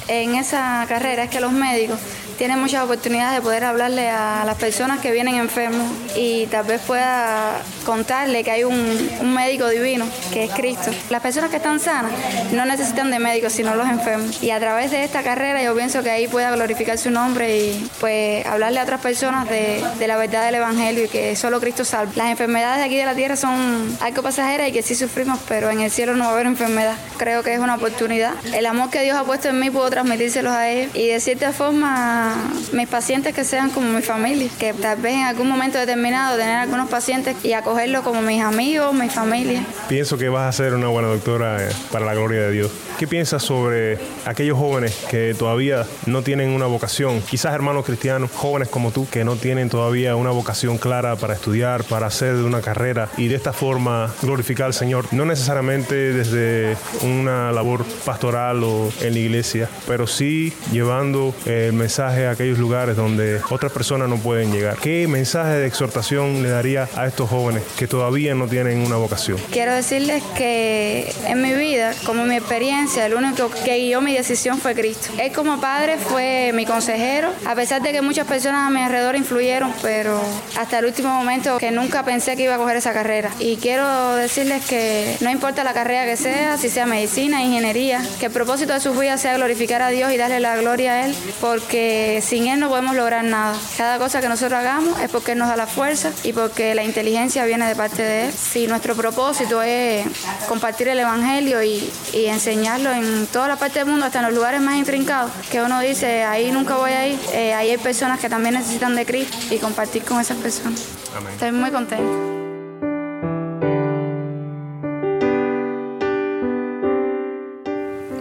en 0.08 0.34
esa 0.34 0.84
carrera 0.88 1.24
es 1.24 1.30
que 1.30 1.40
los 1.40 1.52
médicos 1.52 1.98
tiene 2.38 2.56
muchas 2.56 2.84
oportunidades 2.84 3.36
de 3.36 3.42
poder 3.42 3.64
hablarle 3.64 4.08
a 4.08 4.44
las 4.44 4.56
personas 4.56 5.00
que 5.00 5.12
vienen 5.12 5.34
enfermos 5.34 5.90
y 6.16 6.46
tal 6.46 6.64
vez 6.66 6.80
pueda 6.82 7.60
contarle 7.88 8.44
que 8.44 8.50
hay 8.50 8.64
un, 8.64 9.32
médico 9.32 9.66
divino, 9.68 10.06
que 10.30 10.44
es 10.44 10.50
Cristo. 10.50 10.90
Las 11.08 11.22
personas 11.22 11.48
que 11.48 11.56
están 11.56 11.80
sanas 11.80 12.12
no 12.52 12.66
necesitan 12.66 13.10
de 13.10 13.18
médicos, 13.18 13.54
sino 13.54 13.74
los 13.74 13.88
enfermos. 13.88 14.42
Y 14.42 14.50
a 14.50 14.60
través 14.60 14.90
de 14.90 15.04
esta 15.04 15.22
carrera 15.22 15.62
yo 15.62 15.74
pienso 15.74 16.02
que 16.02 16.10
ahí 16.10 16.28
pueda 16.28 16.50
glorificar 16.50 16.98
su 16.98 17.10
nombre 17.10 17.56
y 17.56 17.90
pues 17.98 18.44
hablarle 18.44 18.80
a 18.80 18.82
otras 18.82 19.00
personas 19.00 19.48
de, 19.48 19.82
la 20.06 20.18
verdad 20.18 20.44
del 20.44 20.56
Evangelio 20.56 21.04
y 21.06 21.08
que 21.08 21.34
solo 21.34 21.60
Cristo 21.60 21.82
salva. 21.86 22.12
Las 22.14 22.28
enfermedades 22.28 22.80
de 22.80 22.84
aquí 22.84 22.96
de 22.96 23.06
la 23.06 23.14
tierra 23.14 23.36
son 23.36 23.96
algo 24.00 24.22
pasajeras 24.22 24.68
y 24.68 24.72
que 24.72 24.82
sí 24.82 24.94
sufrimos, 24.94 25.38
pero 25.48 25.70
en 25.70 25.80
el 25.80 25.90
cielo 25.90 26.14
no 26.14 26.24
va 26.24 26.30
a 26.30 26.34
haber 26.34 26.46
enfermedad. 26.46 26.96
Creo 27.16 27.42
que 27.42 27.54
es 27.54 27.58
una 27.58 27.76
oportunidad. 27.76 28.34
El 28.52 28.66
amor 28.66 28.90
que 28.90 29.00
Dios 29.00 29.16
ha 29.16 29.24
puesto 29.24 29.48
en 29.48 29.60
mí 29.60 29.70
puedo 29.70 29.88
transmitírselos 29.88 30.52
a 30.52 30.68
ellos 30.68 30.94
y 30.94 31.08
de 31.08 31.20
cierta 31.20 31.52
forma 31.52 32.36
mis 32.72 32.86
pacientes 32.86 33.34
que 33.34 33.44
sean 33.44 33.70
como 33.70 33.90
mi 33.90 34.02
familia, 34.02 34.50
que 34.58 34.74
tal 34.74 34.98
vez 34.98 35.14
en 35.14 35.24
algún 35.24 35.48
momento 35.48 35.78
determinado 35.78 36.36
tener 36.36 36.56
algunos 36.56 36.90
pacientes 36.90 37.34
y 37.42 37.54
como 38.02 38.22
mis 38.22 38.42
amigos, 38.42 38.92
mi 38.92 39.08
familia. 39.08 39.64
Pienso 39.88 40.18
que 40.18 40.28
vas 40.28 40.48
a 40.48 40.52
ser 40.52 40.74
una 40.74 40.88
buena 40.88 41.06
doctora 41.08 41.64
eh, 41.64 41.70
para 41.92 42.04
la 42.04 42.12
gloria 42.12 42.40
de 42.40 42.50
Dios. 42.50 42.72
¿Qué 42.98 43.06
piensas 43.06 43.44
sobre 43.44 43.98
aquellos 44.24 44.58
jóvenes 44.58 45.06
que 45.08 45.32
todavía 45.38 45.86
no 46.06 46.22
tienen 46.22 46.50
una 46.50 46.66
vocación? 46.66 47.22
Quizás 47.22 47.54
hermanos 47.54 47.84
cristianos, 47.86 48.32
jóvenes 48.34 48.68
como 48.68 48.90
tú, 48.90 49.06
que 49.08 49.22
no 49.22 49.36
tienen 49.36 49.68
todavía 49.68 50.16
una 50.16 50.30
vocación 50.30 50.76
clara 50.78 51.14
para 51.14 51.34
estudiar, 51.34 51.84
para 51.84 52.08
hacer 52.08 52.34
una 52.34 52.62
carrera 52.62 53.10
y 53.16 53.28
de 53.28 53.36
esta 53.36 53.52
forma 53.52 54.12
glorificar 54.22 54.66
al 54.66 54.74
Señor. 54.74 55.04
No 55.12 55.24
necesariamente 55.24 55.94
desde 56.12 56.76
una 57.02 57.52
labor 57.52 57.84
pastoral 58.04 58.64
o 58.64 58.90
en 59.02 59.12
la 59.12 59.20
iglesia, 59.20 59.70
pero 59.86 60.08
sí 60.08 60.52
llevando 60.72 61.32
el 61.46 61.74
mensaje 61.74 62.26
a 62.26 62.32
aquellos 62.32 62.58
lugares 62.58 62.96
donde 62.96 63.40
otras 63.50 63.70
personas 63.70 64.08
no 64.08 64.16
pueden 64.16 64.50
llegar. 64.50 64.78
¿Qué 64.78 65.06
mensaje 65.06 65.52
de 65.52 65.66
exhortación 65.68 66.42
le 66.42 66.48
daría 66.48 66.88
a 66.96 67.06
estos 67.06 67.30
jóvenes 67.30 67.67
que 67.76 67.86
todavía 67.86 68.34
no 68.34 68.46
tienen 68.46 68.84
una 68.84 68.96
vocación? 68.96 69.38
Quiero 69.50 69.74
decirles 69.74 70.22
que 70.36 71.12
en 71.26 71.42
mi 71.42 71.52
vida, 71.54 71.94
como 72.04 72.24
mi 72.24 72.36
experiencia, 72.36 73.06
el 73.06 73.14
único 73.14 73.50
que 73.64 73.78
guió 73.78 74.00
mi 74.00 74.14
decisión 74.14 74.58
fue 74.58 74.74
Cristo. 74.74 75.10
Él 75.18 75.32
como 75.32 75.60
padre 75.60 75.98
fue 75.98 76.52
mi 76.54 76.66
consejero, 76.66 77.30
a 77.46 77.54
pesar 77.54 77.82
de 77.82 77.92
que 77.92 78.02
muchas 78.02 78.26
personas 78.26 78.66
a 78.66 78.70
mi 78.70 78.80
alrededor 78.80 79.16
influyeron, 79.16 79.72
pero 79.82 80.20
hasta 80.58 80.78
el 80.78 80.86
último 80.86 81.10
momento 81.10 81.58
que 81.58 81.70
nunca 81.70 82.04
pensé 82.04 82.36
que 82.36 82.44
iba 82.44 82.54
a 82.54 82.58
coger 82.58 82.76
esa 82.76 82.92
carrera. 82.92 83.30
Y 83.38 83.56
quiero 83.56 84.14
decirles 84.16 84.64
que 84.66 85.16
no 85.20 85.30
importa 85.30 85.64
la 85.64 85.72
carrera 85.72 86.04
que 86.04 86.16
sea, 86.16 86.56
si 86.56 86.68
sea 86.68 86.86
medicina, 86.86 87.42
ingeniería, 87.42 88.04
que 88.20 88.26
el 88.26 88.32
propósito 88.32 88.72
de 88.72 88.80
su 88.80 88.92
vida 88.92 89.16
sea 89.18 89.36
glorificar 89.36 89.82
a 89.82 89.88
Dios 89.88 90.12
y 90.12 90.16
darle 90.16 90.40
la 90.40 90.56
gloria 90.56 90.92
a 90.92 91.06
Él, 91.06 91.14
porque 91.40 92.22
sin 92.24 92.46
Él 92.46 92.60
no 92.60 92.68
podemos 92.68 92.94
lograr 92.94 93.24
nada. 93.24 93.56
Cada 93.76 93.98
cosa 93.98 94.20
que 94.20 94.28
nosotros 94.28 94.58
hagamos 94.58 95.00
es 95.00 95.10
porque 95.10 95.32
Él 95.32 95.38
nos 95.38 95.48
da 95.48 95.56
la 95.56 95.66
fuerza 95.66 96.12
y 96.24 96.32
porque 96.32 96.74
la 96.74 96.84
inteligencia 96.84 97.44
viene 97.44 97.57
de 97.66 97.74
parte 97.74 98.02
de 98.02 98.26
Él. 98.26 98.32
Si 98.32 98.66
nuestro 98.66 98.94
propósito 98.94 99.62
es 99.62 100.06
compartir 100.48 100.88
el 100.88 100.98
Evangelio 100.98 101.62
y, 101.62 101.90
y 102.12 102.26
enseñarlo 102.26 102.92
en 102.92 103.26
toda 103.26 103.48
la 103.48 103.56
parte 103.56 103.80
del 103.80 103.88
mundo, 103.88 104.06
hasta 104.06 104.20
en 104.20 104.26
los 104.26 104.34
lugares 104.34 104.60
más 104.60 104.76
intrincados, 104.76 105.32
que 105.50 105.60
uno 105.60 105.80
dice, 105.80 106.24
ahí 106.24 106.50
nunca 106.50 106.76
voy 106.76 106.92
a 106.92 107.06
ir, 107.06 107.18
eh, 107.32 107.54
ahí 107.54 107.70
hay 107.70 107.78
personas 107.78 108.20
que 108.20 108.28
también 108.28 108.54
necesitan 108.54 108.94
de 108.94 109.04
Cristo 109.06 109.36
y 109.50 109.58
compartir 109.58 110.02
con 110.04 110.20
esas 110.20 110.36
personas. 110.36 110.84
Estoy 111.32 111.52
muy 111.52 111.70
contenta. 111.70 112.04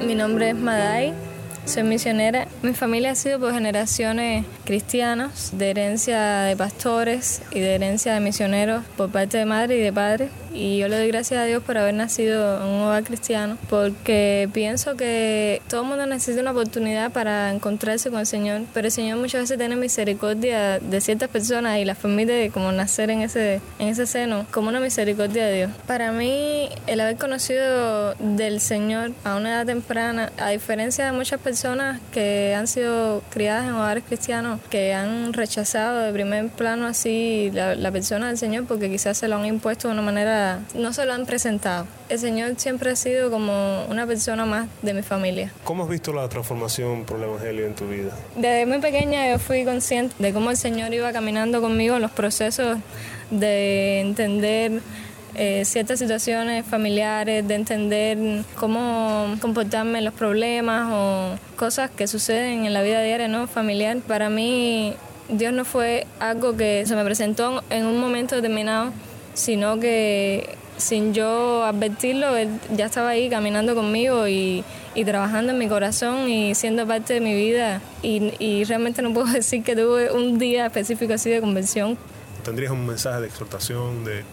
Mi 0.05 0.15
nombre 0.15 0.49
es 0.49 0.55
Madai, 0.55 1.13
soy 1.67 1.83
misionera. 1.83 2.47
Mi 2.61 2.73
familia 2.73 3.11
ha 3.11 3.15
sido 3.15 3.39
por 3.39 3.53
generaciones 3.53 4.45
cristianas, 4.63 5.51
de 5.57 5.69
herencia 5.69 6.41
de 6.41 6.55
pastores 6.55 7.41
y 7.51 7.59
de 7.59 7.75
herencia 7.75 8.13
de 8.13 8.19
misioneros 8.21 8.83
por 8.95 9.11
parte 9.11 9.37
de 9.37 9.45
madre 9.45 9.77
y 9.77 9.81
de 9.81 9.91
padre. 9.91 10.29
Y 10.53 10.79
yo 10.79 10.87
le 10.87 10.97
doy 10.97 11.07
gracias 11.07 11.39
a 11.39 11.45
Dios 11.45 11.63
por 11.63 11.77
haber 11.77 11.93
nacido 11.93 12.61
en 12.61 12.67
un 12.67 12.81
hogar 12.83 13.03
cristiano, 13.03 13.57
porque 13.69 14.49
pienso 14.53 14.95
que 14.95 15.61
todo 15.69 15.81
el 15.81 15.87
mundo 15.87 16.05
necesita 16.05 16.41
una 16.41 16.51
oportunidad 16.51 17.11
para 17.11 17.51
encontrarse 17.51 18.09
con 18.09 18.19
el 18.19 18.25
Señor, 18.25 18.61
pero 18.73 18.87
el 18.87 18.91
Señor 18.91 19.17
muchas 19.17 19.41
veces 19.41 19.57
tiene 19.57 19.75
misericordia 19.75 20.79
de 20.79 21.01
ciertas 21.01 21.29
personas 21.29 21.77
y 21.79 21.85
las 21.85 21.97
permite 21.97 22.49
como 22.51 22.71
nacer 22.71 23.09
en 23.09 23.21
ese, 23.21 23.61
en 23.79 23.87
ese 23.87 24.05
seno, 24.05 24.45
como 24.51 24.69
una 24.69 24.79
misericordia 24.79 25.45
de 25.45 25.55
Dios. 25.55 25.71
Para 25.85 26.11
mí, 26.11 26.69
el 26.87 26.99
haber 26.99 27.17
conocido 27.17 28.13
del 28.15 28.59
Señor 28.59 29.11
a 29.23 29.35
una 29.35 29.49
edad 29.49 29.65
temprana, 29.65 30.31
a 30.37 30.49
diferencia 30.49 31.05
de 31.05 31.11
muchas 31.11 31.39
personas 31.39 31.99
que 32.11 32.55
han 32.55 32.67
sido 32.67 33.21
criadas 33.29 33.65
en 33.65 33.73
hogares 33.73 34.03
cristianos, 34.05 34.59
que 34.69 34.93
han 34.93 35.33
rechazado 35.33 36.01
de 36.01 36.13
primer 36.13 36.49
plano 36.49 36.87
así 36.87 37.51
la, 37.53 37.75
la 37.75 37.91
persona 37.91 38.27
del 38.27 38.37
Señor 38.37 38.65
porque 38.65 38.89
quizás 38.89 39.17
se 39.17 39.27
lo 39.27 39.35
han 39.35 39.45
impuesto 39.45 39.87
de 39.87 39.93
una 39.93 40.01
manera 40.01 40.36
no 40.73 40.93
se 40.93 41.05
lo 41.05 41.13
han 41.13 41.25
presentado. 41.25 41.85
El 42.09 42.19
Señor 42.19 42.53
siempre 42.57 42.91
ha 42.91 42.95
sido 42.95 43.29
como 43.29 43.85
una 43.85 44.07
persona 44.07 44.45
más 44.45 44.67
de 44.81 44.93
mi 44.93 45.01
familia. 45.01 45.51
¿Cómo 45.63 45.83
has 45.83 45.89
visto 45.89 46.13
la 46.13 46.27
transformación 46.29 47.03
por 47.03 47.17
el 47.17 47.23
Evangelio 47.25 47.65
en 47.65 47.75
tu 47.75 47.87
vida? 47.87 48.11
Desde 48.35 48.65
muy 48.65 48.79
pequeña 48.79 49.29
yo 49.29 49.39
fui 49.39 49.65
consciente 49.65 50.15
de 50.19 50.33
cómo 50.33 50.51
el 50.51 50.57
Señor 50.57 50.93
iba 50.93 51.11
caminando 51.11 51.61
conmigo 51.61 51.95
en 51.95 52.01
los 52.01 52.11
procesos 52.11 52.77
de 53.29 53.99
entender 53.99 54.81
eh, 55.35 55.65
ciertas 55.65 55.99
situaciones 55.99 56.65
familiares, 56.65 57.47
de 57.47 57.53
entender 57.53 58.43
cómo 58.55 59.35
comportarme 59.39 59.99
en 59.99 60.05
los 60.05 60.13
problemas 60.15 60.89
o 60.91 61.37
cosas 61.55 61.91
que 61.91 62.07
suceden 62.07 62.65
en 62.65 62.73
la 62.73 62.81
vida 62.81 63.03
diaria, 63.03 63.27
¿no? 63.27 63.45
Familiar. 63.45 63.97
Para 64.07 64.29
mí, 64.29 64.95
Dios 65.29 65.53
no 65.53 65.63
fue 65.63 66.07
algo 66.19 66.57
que 66.57 66.85
se 66.87 66.95
me 66.95 67.03
presentó 67.03 67.63
en 67.69 67.85
un 67.85 67.99
momento 67.99 68.35
determinado, 68.35 68.91
sino 69.37 69.79
que 69.79 70.57
sin 70.77 71.13
yo 71.13 71.63
advertirlo, 71.63 72.35
él 72.35 72.49
ya 72.75 72.87
estaba 72.87 73.09
ahí 73.09 73.29
caminando 73.29 73.75
conmigo 73.75 74.27
y, 74.27 74.63
y 74.95 75.05
trabajando 75.05 75.53
en 75.53 75.59
mi 75.59 75.67
corazón 75.67 76.27
y 76.27 76.55
siendo 76.55 76.87
parte 76.87 77.13
de 77.13 77.21
mi 77.21 77.35
vida. 77.35 77.81
Y, 78.01 78.33
y, 78.39 78.63
realmente 78.63 79.01
no 79.03 79.13
puedo 79.13 79.27
decir 79.33 79.63
que 79.63 79.75
tuve 79.75 80.11
un 80.11 80.39
día 80.39 80.65
específico 80.65 81.13
así 81.13 81.29
de 81.29 81.39
conversión. 81.39 81.97
¿Tendrías 82.43 82.71
un 82.71 82.85
mensaje 82.85 83.21
de 83.21 83.27
exhortación, 83.27 84.03
de, 84.05 84.23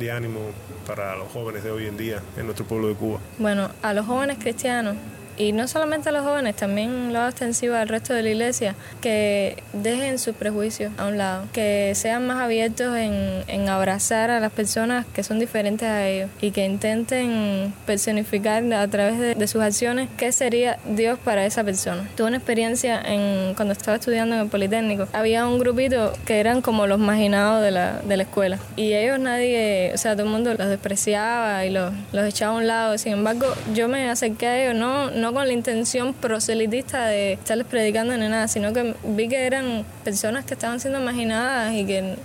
de 0.00 0.10
ánimo 0.10 0.40
para 0.84 1.14
los 1.16 1.30
jóvenes 1.30 1.62
de 1.62 1.70
hoy 1.70 1.86
en 1.86 1.96
día 1.96 2.20
en 2.36 2.46
nuestro 2.46 2.64
pueblo 2.66 2.88
de 2.88 2.94
Cuba? 2.94 3.20
Bueno, 3.38 3.70
a 3.82 3.94
los 3.94 4.06
jóvenes 4.06 4.38
cristianos 4.40 4.96
y 5.40 5.52
no 5.52 5.66
solamente 5.68 6.10
a 6.10 6.12
los 6.12 6.22
jóvenes, 6.22 6.54
también 6.54 7.14
lo 7.14 7.20
hago 7.20 7.30
extensivo 7.30 7.74
al 7.74 7.88
resto 7.88 8.12
de 8.12 8.22
la 8.22 8.28
iglesia, 8.28 8.74
que 9.00 9.62
dejen 9.72 10.18
sus 10.18 10.34
prejuicios 10.34 10.92
a 10.98 11.06
un 11.06 11.16
lado, 11.16 11.46
que 11.54 11.94
sean 11.94 12.26
más 12.26 12.42
abiertos 12.42 12.94
en, 12.94 13.42
en 13.48 13.68
abrazar 13.70 14.30
a 14.30 14.38
las 14.38 14.52
personas 14.52 15.06
que 15.14 15.22
son 15.22 15.38
diferentes 15.38 15.88
a 15.88 16.06
ellos 16.06 16.28
y 16.42 16.50
que 16.50 16.66
intenten 16.66 17.72
personificar 17.86 18.70
a 18.74 18.86
través 18.88 19.18
de, 19.18 19.34
de, 19.34 19.48
sus 19.48 19.62
acciones 19.62 20.10
qué 20.18 20.30
sería 20.30 20.78
Dios 20.84 21.18
para 21.18 21.46
esa 21.46 21.64
persona. 21.64 22.06
Tuve 22.16 22.28
una 22.28 22.36
experiencia 22.36 23.00
en, 23.00 23.54
cuando 23.54 23.72
estaba 23.72 23.96
estudiando 23.96 24.34
en 24.34 24.42
el 24.42 24.48
Politécnico. 24.48 25.08
Había 25.14 25.46
un 25.46 25.58
grupito 25.58 26.12
que 26.26 26.38
eran 26.38 26.60
como 26.60 26.86
los 26.86 26.98
marginados 26.98 27.62
de 27.62 27.70
la, 27.70 28.02
de 28.02 28.16
la 28.18 28.24
escuela 28.24 28.58
y 28.76 28.92
ellos 28.92 29.18
nadie, 29.18 29.92
o 29.94 29.98
sea, 29.98 30.12
todo 30.12 30.24
el 30.24 30.32
mundo 30.32 30.52
los 30.52 30.68
despreciaba 30.68 31.64
y 31.64 31.70
los, 31.70 31.94
los 32.12 32.26
echaba 32.26 32.52
a 32.52 32.56
un 32.58 32.66
lado. 32.66 32.98
Sin 32.98 33.12
embargo, 33.12 33.46
yo 33.72 33.88
me 33.88 34.10
acerqué 34.10 34.46
a 34.46 34.62
ellos, 34.62 34.74
no, 34.74 35.29
con 35.32 35.46
la 35.46 35.52
intención 35.52 36.14
proselitista 36.14 37.06
de 37.06 37.34
estarles 37.34 37.66
predicando 37.66 38.16
ni 38.16 38.28
nada, 38.28 38.48
sino 38.48 38.72
que 38.72 38.94
vi 39.04 39.28
que 39.28 39.46
eran 39.46 39.84
personas 40.04 40.44
que 40.44 40.54
estaban 40.54 40.80
siendo 40.80 41.00
imaginadas 41.00 41.74
y 41.74 41.84
que... 41.84 42.16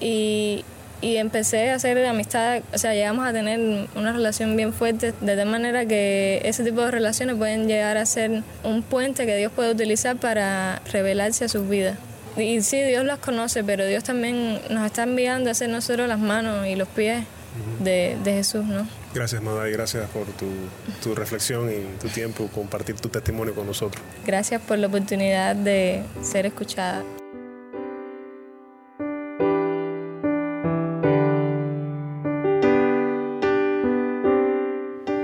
Y, 0.00 0.64
empecé 1.02 1.70
a 1.70 1.74
hacer 1.74 2.02
amistad, 2.06 2.62
o 2.72 2.78
sea, 2.78 2.94
llegamos 2.94 3.26
a 3.26 3.32
tener 3.32 3.88
una 3.94 4.12
relación 4.12 4.56
bien 4.56 4.72
fuerte, 4.72 5.12
de 5.20 5.36
tal 5.36 5.48
manera 5.48 5.84
que 5.84 6.40
ese 6.44 6.64
tipo 6.64 6.80
de 6.80 6.90
relaciones 6.90 7.36
pueden 7.36 7.68
llegar 7.68 7.98
a 7.98 8.06
ser 8.06 8.42
un 8.62 8.82
puente 8.82 9.26
que 9.26 9.36
Dios 9.36 9.52
puede 9.52 9.70
utilizar 9.70 10.16
para 10.16 10.80
revelarse 10.90 11.44
a 11.44 11.48
sus 11.48 11.68
vidas. 11.68 11.98
Y 12.38 12.62
sí, 12.62 12.80
Dios 12.80 13.04
las 13.04 13.18
conoce, 13.18 13.62
pero 13.62 13.84
Dios 13.84 14.02
también 14.02 14.58
nos 14.70 14.86
está 14.86 15.02
enviando 15.02 15.50
a 15.50 15.52
hacer 15.52 15.68
nosotros 15.68 16.08
las 16.08 16.18
manos 16.18 16.66
y 16.66 16.74
los 16.74 16.88
pies 16.88 17.24
de 17.80 18.16
Jesús, 18.24 18.64
¿no? 18.64 18.86
Gracias, 19.14 19.40
Maday, 19.40 19.70
gracias 19.70 20.10
por 20.10 20.26
tu, 20.26 20.46
tu, 21.00 21.14
reflexión 21.14 21.70
y 21.70 22.00
tu 22.02 22.08
tiempo, 22.08 22.48
compartir 22.52 22.96
tu 22.96 23.08
testimonio 23.08 23.54
con 23.54 23.64
nosotros. 23.64 24.02
Gracias 24.26 24.60
por 24.60 24.76
la 24.76 24.88
oportunidad 24.88 25.54
de 25.54 26.02
ser 26.20 26.46
escuchada. 26.46 27.04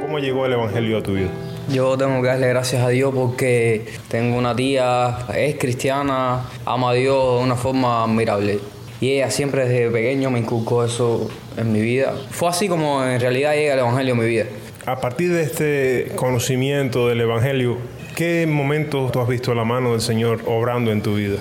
¿Cómo 0.03 0.21
llegó 0.21 0.47
el 0.47 0.53
Evangelio 0.53 0.99
a 0.99 1.03
tu 1.03 1.15
vida? 1.15 1.31
Yo 1.69 1.99
tengo 1.99 2.23
que 2.23 2.29
darle 2.29 2.47
gracias 2.47 2.85
a 2.85 2.91
Dios 2.91 3.13
porque 3.13 3.89
tengo 4.07 4.39
una 4.39 4.55
tía, 4.55 5.27
es 5.35 5.57
cristiana, 5.57 6.45
ama 6.65 6.91
a 6.91 6.95
Dios 6.95 7.39
de 7.41 7.45
una 7.45 7.57
forma 7.57 8.05
admirable. 8.05 8.61
Y 9.01 9.15
ella 9.15 9.31
siempre 9.31 9.67
desde 9.67 9.91
pequeño 9.91 10.31
me 10.31 10.39
inculcó 10.39 10.85
eso 10.85 11.29
en 11.61 11.73
mi 11.73 11.81
vida. 11.81 12.15
Fue 12.31 12.49
así 12.49 12.69
como 12.69 13.05
en 13.05 13.21
realidad 13.21 13.55
llega 13.55 13.75
el 13.75 13.81
Evangelio 13.81 14.15
en 14.15 14.21
mi 14.21 14.27
vida. 14.27 14.45
A 14.87 15.01
partir 15.01 15.33
de 15.33 15.43
este 15.43 16.13
conocimiento 16.17 17.09
del 17.09 17.21
Evangelio, 17.21 17.79
¿qué 18.17 18.47
momentos 18.49 19.13
tú 19.13 19.21
has 19.21 19.29
visto 19.29 19.55
la 19.55 19.65
mano 19.65 19.93
del 19.93 20.01
Señor 20.01 20.41
obrando 20.47 20.91
en 20.91 21.03
tu 21.03 21.17
vida? 21.17 21.37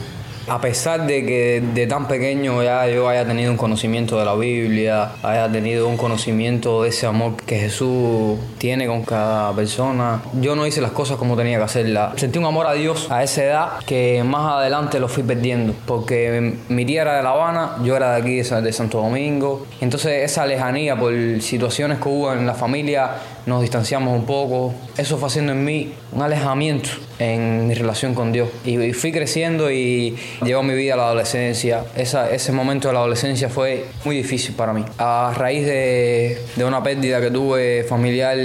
A 0.49 0.59
pesar 0.59 1.05
de 1.05 1.23
que 1.23 1.61
de 1.75 1.85
tan 1.85 2.07
pequeño 2.07 2.63
ya 2.63 2.87
yo 2.87 3.07
haya 3.07 3.23
tenido 3.23 3.51
un 3.51 3.57
conocimiento 3.57 4.17
de 4.17 4.25
la 4.25 4.33
Biblia, 4.33 5.11
haya 5.21 5.47
tenido 5.51 5.87
un 5.87 5.95
conocimiento 5.95 6.81
de 6.81 6.89
ese 6.89 7.05
amor 7.05 7.35
que 7.35 7.59
Jesús 7.59 8.39
tiene 8.57 8.87
con 8.87 9.03
cada 9.03 9.53
persona, 9.53 10.23
yo 10.41 10.55
no 10.55 10.65
hice 10.65 10.81
las 10.81 10.89
cosas 10.89 11.17
como 11.17 11.37
tenía 11.37 11.59
que 11.59 11.65
hacerlas. 11.65 12.19
Sentí 12.19 12.39
un 12.39 12.45
amor 12.45 12.65
a 12.65 12.73
Dios 12.73 13.11
a 13.11 13.21
esa 13.23 13.43
edad 13.43 13.69
que 13.85 14.23
más 14.23 14.53
adelante 14.53 14.99
lo 14.99 15.07
fui 15.07 15.21
perdiendo, 15.21 15.73
porque 15.85 16.55
mi 16.67 16.83
tía 16.83 17.03
era 17.03 17.17
de 17.17 17.21
La 17.23 17.29
Habana, 17.29 17.77
yo 17.83 17.95
era 17.95 18.15
de 18.15 18.21
aquí 18.21 18.35
de 18.37 18.73
Santo 18.73 19.01
Domingo. 19.01 19.67
Entonces 19.81 20.23
esa 20.23 20.47
lejanía 20.47 20.97
por 20.97 21.13
situaciones 21.41 21.99
que 21.99 22.09
hubo 22.09 22.33
en 22.33 22.47
la 22.47 22.55
familia, 22.55 23.11
nos 23.45 23.61
distanciamos 23.61 24.17
un 24.17 24.25
poco. 24.25 24.73
Eso 24.97 25.17
fue 25.17 25.27
haciendo 25.27 25.53
en 25.53 25.63
mí 25.63 25.93
un 26.11 26.21
alejamiento 26.21 26.89
en 27.19 27.67
mi 27.67 27.73
relación 27.73 28.15
con 28.15 28.31
Dios. 28.31 28.49
Y, 28.65 28.93
fui 28.93 29.11
creciendo 29.11 29.69
y 29.69 30.15
llegó 30.43 30.63
mi 30.63 30.73
vida 30.73 30.93
a 30.93 30.97
la 30.97 31.03
adolescencia. 31.03 31.83
Esa, 31.95 32.31
ese 32.31 32.51
momento 32.51 32.87
de 32.87 32.93
la 32.93 33.01
adolescencia 33.01 33.49
fue 33.49 33.85
muy 34.05 34.15
difícil 34.15 34.55
para 34.55 34.73
mí. 34.73 34.83
A 34.97 35.33
raíz 35.35 35.65
de, 35.65 36.41
de, 36.55 36.65
una 36.65 36.81
pérdida 36.81 37.19
que 37.21 37.29
tuve 37.29 37.83
familiar, 37.83 38.37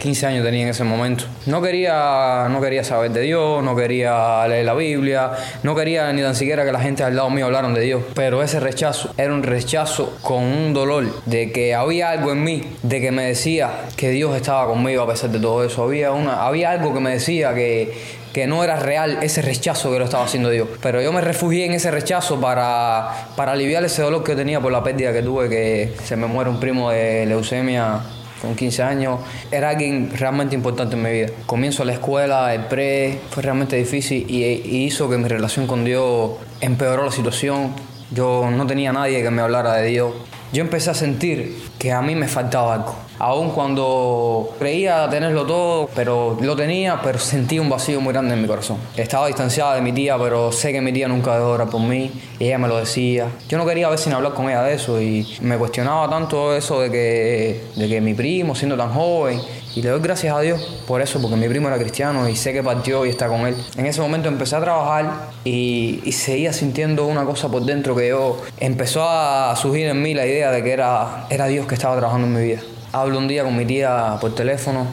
15 0.00 0.26
años 0.26 0.44
tenía 0.44 0.62
en 0.62 0.68
ese 0.68 0.84
momento. 0.84 1.24
No 1.46 1.60
quería, 1.60 2.48
no 2.50 2.60
quería 2.60 2.84
saber 2.84 3.12
de 3.12 3.20
Dios, 3.20 3.62
no 3.62 3.76
quería 3.76 4.46
leer 4.48 4.64
la 4.64 4.74
Biblia, 4.74 5.32
no 5.62 5.74
quería 5.74 6.12
ni 6.12 6.22
tan 6.22 6.34
siquiera 6.34 6.64
que 6.64 6.72
la 6.72 6.80
gente 6.80 7.04
al 7.04 7.14
lado 7.14 7.28
mío 7.30 7.46
hablaran 7.46 7.74
de 7.74 7.82
Dios. 7.82 8.02
Pero 8.14 8.42
ese 8.42 8.60
rechazo 8.60 9.12
era 9.18 9.32
un 9.32 9.42
rechazo 9.42 10.16
con 10.22 10.42
un 10.44 10.72
dolor 10.72 11.04
de 11.26 11.52
que 11.52 11.74
había 11.74 12.10
algo 12.10 12.32
en 12.32 12.42
mí, 12.42 12.62
de 12.82 13.00
que 13.00 13.12
me 13.12 13.24
decía 13.24 13.70
que 13.96 14.10
Dios 14.10 14.34
estaba 14.42 14.66
conmigo 14.66 15.02
a 15.02 15.08
pesar 15.08 15.30
de 15.30 15.40
todo 15.40 15.64
eso. 15.64 15.82
Había, 15.82 16.12
una, 16.12 16.46
había 16.46 16.70
algo 16.70 16.92
que 16.92 17.00
me 17.00 17.10
decía 17.10 17.54
que, 17.54 17.92
que 18.32 18.46
no 18.46 18.62
era 18.62 18.76
real 18.76 19.18
ese 19.22 19.42
rechazo 19.42 19.90
que 19.90 19.98
lo 19.98 20.04
estaba 20.04 20.24
haciendo 20.24 20.50
Dios. 20.50 20.68
Pero 20.82 21.00
yo 21.00 21.12
me 21.12 21.20
refugié 21.20 21.66
en 21.66 21.72
ese 21.72 21.90
rechazo 21.90 22.40
para, 22.40 23.28
para 23.36 23.52
aliviar 23.52 23.84
ese 23.84 24.02
dolor 24.02 24.22
que 24.22 24.36
tenía 24.36 24.60
por 24.60 24.72
la 24.72 24.82
pérdida 24.82 25.12
que 25.12 25.22
tuve, 25.22 25.48
que 25.48 25.94
se 26.04 26.16
me 26.16 26.26
muere 26.26 26.50
un 26.50 26.60
primo 26.60 26.90
de 26.90 27.26
leucemia 27.26 28.00
con 28.40 28.56
15 28.56 28.82
años, 28.82 29.20
era 29.52 29.68
alguien 29.68 30.10
realmente 30.16 30.56
importante 30.56 30.96
en 30.96 31.02
mi 31.02 31.10
vida. 31.10 31.28
Comienzo 31.46 31.84
la 31.84 31.92
escuela, 31.92 32.52
el 32.52 32.64
pre, 32.64 33.20
fue 33.30 33.44
realmente 33.44 33.76
difícil 33.76 34.26
y, 34.28 34.42
y 34.44 34.84
hizo 34.84 35.08
que 35.08 35.16
mi 35.16 35.28
relación 35.28 35.68
con 35.68 35.84
Dios 35.84 36.32
empeoró 36.60 37.04
la 37.04 37.12
situación 37.12 37.72
yo 38.14 38.50
no 38.50 38.66
tenía 38.66 38.92
nadie 38.92 39.22
que 39.22 39.30
me 39.30 39.40
hablara 39.40 39.74
de 39.76 39.88
Dios. 39.88 40.12
Yo 40.52 40.62
empecé 40.62 40.90
a 40.90 40.94
sentir 40.94 41.56
que 41.78 41.92
a 41.92 42.02
mí 42.02 42.14
me 42.14 42.28
faltaba 42.28 42.74
algo. 42.74 42.94
Aún 43.24 43.50
cuando 43.50 44.52
creía 44.58 45.08
tenerlo 45.08 45.46
todo, 45.46 45.88
pero 45.94 46.36
lo 46.40 46.56
tenía, 46.56 47.00
pero 47.04 47.20
sentí 47.20 47.60
un 47.60 47.70
vacío 47.70 48.00
muy 48.00 48.12
grande 48.12 48.34
en 48.34 48.42
mi 48.42 48.48
corazón. 48.48 48.78
Estaba 48.96 49.28
distanciada 49.28 49.76
de 49.76 49.80
mi 49.80 49.92
tía, 49.92 50.18
pero 50.18 50.50
sé 50.50 50.72
que 50.72 50.80
mi 50.80 50.92
tía 50.92 51.06
nunca 51.06 51.34
dejó 51.34 51.46
de 51.46 51.52
orar 51.52 51.70
por 51.70 51.82
mí 51.82 52.10
y 52.40 52.46
ella 52.46 52.58
me 52.58 52.66
lo 52.66 52.78
decía. 52.78 53.28
Yo 53.48 53.58
no 53.58 53.64
quería 53.64 53.88
a 53.88 53.96
sin 53.96 54.12
hablar 54.12 54.34
con 54.34 54.48
ella 54.48 54.64
de 54.64 54.74
eso 54.74 55.00
y 55.00 55.24
me 55.40 55.56
cuestionaba 55.56 56.10
tanto 56.10 56.52
eso 56.52 56.80
de 56.80 56.90
que, 56.90 57.64
de 57.76 57.88
que 57.88 58.00
mi 58.00 58.12
primo, 58.14 58.56
siendo 58.56 58.76
tan 58.76 58.92
joven, 58.92 59.40
y 59.76 59.82
le 59.82 59.90
doy 59.90 60.00
gracias 60.00 60.34
a 60.34 60.40
Dios 60.40 60.82
por 60.88 61.00
eso, 61.00 61.22
porque 61.22 61.36
mi 61.36 61.48
primo 61.48 61.68
era 61.68 61.78
cristiano 61.78 62.28
y 62.28 62.34
sé 62.34 62.52
que 62.52 62.64
partió 62.64 63.06
y 63.06 63.10
está 63.10 63.28
con 63.28 63.46
él. 63.46 63.54
En 63.76 63.86
ese 63.86 64.00
momento 64.00 64.28
empecé 64.28 64.56
a 64.56 64.60
trabajar 64.60 65.30
y, 65.44 66.00
y 66.02 66.10
seguía 66.10 66.52
sintiendo 66.52 67.06
una 67.06 67.24
cosa 67.24 67.48
por 67.48 67.62
dentro 67.62 67.94
que 67.94 68.08
yo 68.08 68.42
empezó 68.58 69.08
a 69.08 69.54
surgir 69.54 69.86
en 69.86 70.02
mí 70.02 70.12
la 70.12 70.26
idea 70.26 70.50
de 70.50 70.64
que 70.64 70.72
era, 70.72 71.26
era 71.30 71.46
Dios 71.46 71.68
que 71.68 71.76
estaba 71.76 71.96
trabajando 71.96 72.26
en 72.26 72.34
mi 72.34 72.42
vida. 72.42 72.62
Hablo 72.92 73.18
un 73.18 73.26
día 73.26 73.42
con 73.42 73.56
mi 73.56 73.64
tía 73.64 74.18
por 74.20 74.34
teléfono 74.34 74.86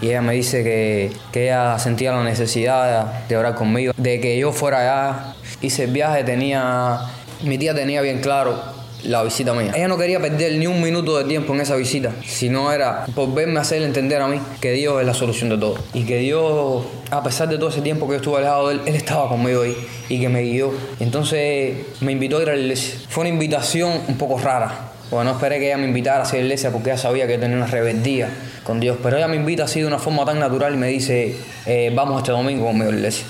y 0.00 0.08
ella 0.08 0.22
me 0.22 0.32
dice 0.32 0.64
que, 0.64 1.12
que 1.32 1.44
ella 1.44 1.78
sentía 1.78 2.12
la 2.12 2.24
necesidad 2.24 3.26
de 3.28 3.36
orar 3.36 3.54
conmigo, 3.54 3.92
de 3.96 4.20
que 4.20 4.38
yo 4.38 4.52
fuera 4.52 4.80
allá. 4.80 5.34
Hice 5.60 5.84
el 5.84 5.90
viaje, 5.90 6.24
tenía, 6.24 6.98
mi 7.42 7.58
tía 7.58 7.74
tenía 7.74 8.00
bien 8.00 8.20
claro 8.20 8.76
la 9.04 9.22
visita 9.22 9.52
mía. 9.52 9.72
Ella 9.74 9.88
no 9.88 9.98
quería 9.98 10.20
perder 10.20 10.56
ni 10.56 10.66
un 10.66 10.82
minuto 10.82 11.16
de 11.18 11.24
tiempo 11.24 11.54
en 11.54 11.60
esa 11.60 11.76
visita, 11.76 12.12
sino 12.24 12.72
era 12.72 13.04
por 13.14 13.32
verme 13.34 13.60
hacer 13.60 13.82
entender 13.82 14.20
a 14.20 14.28
mí 14.28 14.40
que 14.60 14.72
Dios 14.72 15.00
es 15.00 15.06
la 15.06 15.14
solución 15.14 15.50
de 15.50 15.58
todo. 15.58 15.76
Y 15.92 16.04
que 16.04 16.18
Dios, 16.18 16.84
a 17.10 17.22
pesar 17.22 17.48
de 17.48 17.58
todo 17.58 17.68
ese 17.68 17.82
tiempo 17.82 18.06
que 18.06 18.12
yo 18.12 18.16
estuve 18.16 18.38
alejado 18.38 18.68
de 18.68 18.74
Él, 18.76 18.80
Él 18.86 18.94
estaba 18.94 19.28
conmigo 19.28 19.62
ahí 19.62 19.76
y 20.08 20.20
que 20.20 20.28
me 20.28 20.42
guió. 20.42 20.72
Entonces 21.00 21.86
me 22.00 22.12
invitó 22.12 22.38
a 22.38 22.42
ir 22.42 22.48
a 22.48 22.54
la 22.54 22.60
iglesia. 22.60 22.98
Fue 23.08 23.22
una 23.22 23.30
invitación 23.30 23.92
un 24.08 24.16
poco 24.16 24.38
rara. 24.38 24.92
Porque 25.10 25.24
no 25.24 25.32
esperé 25.32 25.58
que 25.58 25.66
ella 25.66 25.76
me 25.76 25.86
invitara 25.86 26.24
a 26.24 26.26
ir 26.26 26.28
a 26.28 26.32
la 26.32 26.38
iglesia 26.40 26.70
porque 26.70 26.90
ella 26.90 26.98
sabía 26.98 27.26
que 27.26 27.38
tenía 27.38 27.56
una 27.56 27.66
rebeldía 27.66 28.28
con 28.64 28.80
Dios. 28.80 28.98
Pero 29.02 29.16
ella 29.16 29.28
me 29.28 29.36
invita 29.36 29.64
así 29.64 29.80
de 29.80 29.86
una 29.86 29.98
forma 29.98 30.24
tan 30.24 30.38
natural 30.38 30.74
y 30.74 30.76
me 30.76 30.88
dice, 30.88 31.36
eh, 31.66 31.92
vamos 31.94 32.18
este 32.18 32.32
domingo 32.32 32.66
conmigo 32.66 32.88
a 32.88 32.92
la 32.92 32.98
iglesia. 32.98 33.24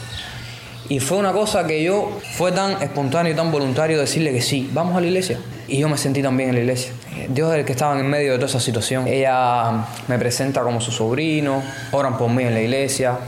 Y 0.89 1.01
fue 1.01 1.19
una 1.19 1.33
cosa 1.33 1.67
que 1.67 1.83
yo, 1.83 2.19
fue 2.33 2.53
tan 2.53 2.81
espontáneo 2.81 3.33
y 3.33 3.37
tan 3.37 3.51
voluntario 3.51 3.99
decirle 3.99 4.33
que 4.33 4.41
sí, 4.41 4.71
vamos 4.73 4.97
a 4.97 5.01
la 5.01 5.07
iglesia. 5.07 5.39
Y 5.67 5.79
yo 5.79 5.89
me 5.89 5.99
sentí 5.99 6.23
también 6.23 6.51
en 6.51 6.55
la 6.55 6.61
iglesia. 6.61 6.93
Dios 7.29 7.53
es 7.53 7.59
el 7.59 7.65
que 7.65 7.73
estaba 7.73 7.99
en 7.99 8.07
medio 8.07 8.33
de 8.33 8.39
toda 8.39 8.49
esa 8.49 8.61
situación. 8.61 9.09
Ella 9.09 9.85
me 10.07 10.19
presenta 10.19 10.63
como 10.63 10.81
su 10.81 10.93
sobrino, 10.93 11.63
oran 11.91 12.17
por 12.17 12.31
mí 12.31 12.45
en 12.45 12.55
la 12.55 12.61
iglesia. 12.61 13.19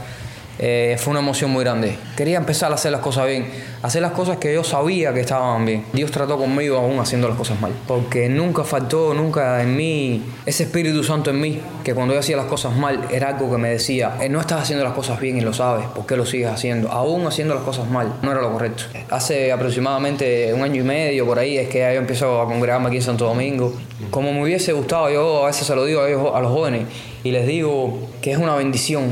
Eh, 0.61 0.97
fue 0.99 1.11
una 1.11 1.21
emoción 1.21 1.51
muy 1.51 1.63
grande. 1.63 1.97
Quería 2.17 2.37
empezar 2.37 2.69
a 2.69 2.75
hacer 2.75 2.91
las 2.91 2.99
cosas 2.99 3.25
bien, 3.27 3.47
hacer 3.81 4.01
las 4.01 4.11
cosas 4.11 4.37
que 4.37 4.53
yo 4.53 4.61
sabía 4.65 5.13
que 5.13 5.21
estaban 5.21 5.65
bien. 5.65 5.85
Dios 5.93 6.11
trató 6.11 6.37
conmigo 6.37 6.75
aún 6.77 6.99
haciendo 6.99 7.29
las 7.29 7.37
cosas 7.37 7.61
mal, 7.61 7.71
porque 7.87 8.27
nunca 8.27 8.65
faltó, 8.65 9.13
nunca 9.13 9.61
en 9.63 9.77
mí, 9.77 10.21
ese 10.45 10.63
Espíritu 10.63 11.01
Santo 11.01 11.29
en 11.29 11.39
mí, 11.39 11.61
que 11.81 11.95
cuando 11.95 12.13
yo 12.13 12.19
hacía 12.19 12.35
las 12.35 12.47
cosas 12.47 12.75
mal 12.75 13.07
era 13.09 13.29
algo 13.29 13.49
que 13.49 13.57
me 13.57 13.69
decía, 13.69 14.17
eh, 14.19 14.27
no 14.27 14.41
estás 14.41 14.63
haciendo 14.63 14.83
las 14.83 14.93
cosas 14.93 15.17
bien 15.21 15.37
y 15.37 15.41
lo 15.41 15.53
sabes, 15.53 15.85
¿por 15.87 16.05
qué 16.05 16.17
lo 16.17 16.25
sigues 16.25 16.49
haciendo? 16.49 16.91
Aún 16.91 17.25
haciendo 17.25 17.55
las 17.55 17.63
cosas 17.63 17.89
mal, 17.89 18.15
no 18.21 18.29
era 18.29 18.41
lo 18.41 18.51
correcto. 18.51 18.83
Hace 19.09 19.53
aproximadamente 19.53 20.53
un 20.53 20.61
año 20.61 20.81
y 20.81 20.85
medio 20.85 21.25
por 21.25 21.39
ahí 21.39 21.57
es 21.57 21.69
que 21.69 21.79
yo 21.79 21.99
empiezo 22.01 22.41
a 22.41 22.45
congregarme 22.45 22.87
aquí 22.87 22.97
en 22.97 23.03
Santo 23.03 23.25
Domingo. 23.25 23.73
Como 24.11 24.33
me 24.33 24.43
hubiese 24.43 24.73
gustado, 24.73 25.09
yo 25.09 25.43
a 25.43 25.47
veces 25.47 25.65
se 25.65 25.73
lo 25.73 25.85
digo 25.85 26.35
a, 26.35 26.41
los 26.41 26.51
jóvenes 26.51 26.83
y 27.23 27.31
les 27.31 27.47
digo 27.47 27.97
que 28.21 28.31
es 28.31 28.37
una 28.37 28.55
bendición 28.55 29.11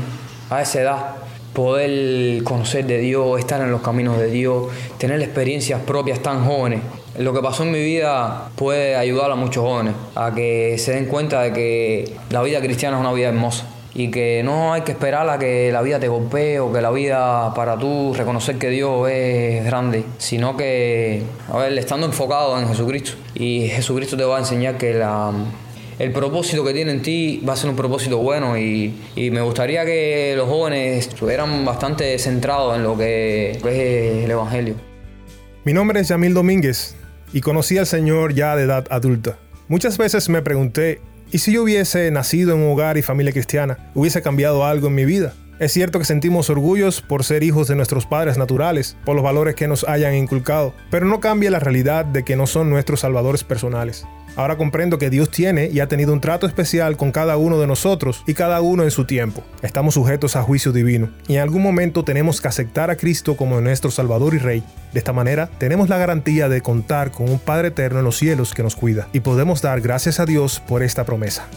a 0.50 0.60
esa 0.60 0.80
edad 0.80 1.27
poder 1.58 2.44
conocer 2.44 2.86
de 2.86 2.98
Dios, 2.98 3.36
estar 3.40 3.60
en 3.60 3.72
los 3.72 3.80
caminos 3.80 4.16
de 4.16 4.30
Dios, 4.30 4.68
tener 4.96 5.20
experiencias 5.20 5.80
propias 5.82 6.20
tan 6.20 6.44
jóvenes. 6.44 6.82
Lo 7.18 7.32
que 7.32 7.40
pasó 7.40 7.64
en 7.64 7.72
mi 7.72 7.82
vida 7.82 8.48
puede 8.54 8.94
ayudar 8.94 9.28
a 9.32 9.34
muchos 9.34 9.64
jóvenes 9.64 9.94
a 10.14 10.32
que 10.32 10.76
se 10.78 10.92
den 10.92 11.06
cuenta 11.06 11.42
de 11.42 11.52
que 11.52 12.12
la 12.30 12.42
vida 12.42 12.60
cristiana 12.60 12.96
es 12.96 13.00
una 13.00 13.12
vida 13.12 13.30
hermosa 13.30 13.66
y 13.92 14.08
que 14.08 14.42
no 14.44 14.72
hay 14.72 14.82
que 14.82 14.92
esperar 14.92 15.28
a 15.28 15.36
que 15.36 15.72
la 15.72 15.82
vida 15.82 15.98
te 15.98 16.06
golpee 16.06 16.60
o 16.60 16.72
que 16.72 16.80
la 16.80 16.92
vida 16.92 17.52
para 17.54 17.76
tú 17.76 18.14
reconocer 18.14 18.56
que 18.56 18.70
Dios 18.70 19.08
es 19.10 19.64
grande, 19.64 20.04
sino 20.18 20.56
que, 20.56 21.24
a 21.52 21.58
ver, 21.58 21.76
estando 21.76 22.06
enfocado 22.06 22.56
en 22.60 22.68
Jesucristo 22.68 23.16
y 23.34 23.66
Jesucristo 23.66 24.16
te 24.16 24.22
va 24.22 24.36
a 24.36 24.38
enseñar 24.38 24.78
que 24.78 24.94
la, 24.94 25.32
el 25.98 26.12
propósito 26.12 26.64
que 26.64 26.72
tiene 26.72 26.92
en 26.92 27.02
ti 27.02 27.42
va 27.46 27.54
a 27.54 27.56
ser 27.56 27.70
un 27.70 27.76
propósito 27.76 28.18
bueno 28.18 28.56
y, 28.56 28.94
me 29.16 29.40
gustaría 29.40 29.84
que 29.84 30.34
los 30.36 30.48
jóvenes 30.48 31.08
estuvieran 31.08 31.64
bastante 31.64 32.18
centrados 32.18 32.76
en 32.76 32.84
lo 32.84 32.96
que 32.96 33.50
es 33.50 34.24
el 34.24 34.30
Evangelio. 34.30 34.74
Mi 35.64 35.72
nombre 35.72 36.00
es 36.00 36.08
Yamil 36.08 36.34
Domínguez 36.34 36.94
y 37.32 37.40
conocí 37.40 37.78
al 37.78 37.86
Señor 37.86 38.34
ya 38.34 38.56
de 38.56 38.64
edad 38.64 38.86
adulta. 38.90 39.38
Muchas 39.66 39.98
veces 39.98 40.28
me 40.28 40.40
pregunté, 40.40 41.00
¿y 41.30 41.38
si 41.38 41.52
yo 41.52 41.64
hubiese 41.64 42.10
nacido 42.10 42.54
en 42.54 42.60
un 42.60 42.72
hogar 42.72 42.96
y 42.96 43.02
familia 43.02 43.32
cristiana, 43.32 43.90
hubiese 43.94 44.22
cambiado 44.22 44.64
algo 44.64 44.86
en 44.86 44.94
mi 44.94 45.04
vida? 45.04 45.34
Es 45.58 45.72
cierto 45.72 45.98
que 45.98 46.04
sentimos 46.04 46.50
orgullos 46.50 47.00
por 47.00 47.24
ser 47.24 47.42
hijos 47.42 47.66
de 47.66 47.74
nuestros 47.74 48.06
padres 48.06 48.38
naturales, 48.38 48.96
por 49.04 49.16
los 49.16 49.24
valores 49.24 49.56
que 49.56 49.66
nos 49.66 49.82
hayan 49.88 50.14
inculcado, 50.14 50.72
pero 50.88 51.04
no 51.04 51.18
cambia 51.18 51.50
la 51.50 51.58
realidad 51.58 52.04
de 52.04 52.22
que 52.22 52.36
no 52.36 52.46
son 52.46 52.70
nuestros 52.70 53.00
salvadores 53.00 53.42
personales. 53.42 54.06
Ahora 54.36 54.56
comprendo 54.56 54.98
que 54.98 55.10
Dios 55.10 55.32
tiene 55.32 55.66
y 55.66 55.80
ha 55.80 55.88
tenido 55.88 56.12
un 56.12 56.20
trato 56.20 56.46
especial 56.46 56.96
con 56.96 57.10
cada 57.10 57.36
uno 57.36 57.58
de 57.58 57.66
nosotros 57.66 58.22
y 58.24 58.34
cada 58.34 58.60
uno 58.60 58.84
en 58.84 58.92
su 58.92 59.04
tiempo. 59.04 59.42
Estamos 59.62 59.94
sujetos 59.94 60.36
a 60.36 60.44
juicio 60.44 60.70
divino 60.70 61.10
y 61.26 61.34
en 61.34 61.40
algún 61.40 61.62
momento 61.62 62.04
tenemos 62.04 62.40
que 62.40 62.46
aceptar 62.46 62.88
a 62.88 62.96
Cristo 62.96 63.36
como 63.36 63.60
nuestro 63.60 63.90
Salvador 63.90 64.34
y 64.34 64.38
Rey. 64.38 64.62
De 64.92 65.00
esta 65.00 65.12
manera, 65.12 65.50
tenemos 65.58 65.88
la 65.88 65.98
garantía 65.98 66.48
de 66.48 66.60
contar 66.60 67.10
con 67.10 67.28
un 67.28 67.40
Padre 67.40 67.68
eterno 67.68 67.98
en 67.98 68.04
los 68.04 68.16
cielos 68.16 68.54
que 68.54 68.62
nos 68.62 68.76
cuida 68.76 69.08
y 69.12 69.20
podemos 69.20 69.60
dar 69.60 69.80
gracias 69.80 70.20
a 70.20 70.24
Dios 70.24 70.62
por 70.68 70.84
esta 70.84 71.04
promesa. 71.04 71.48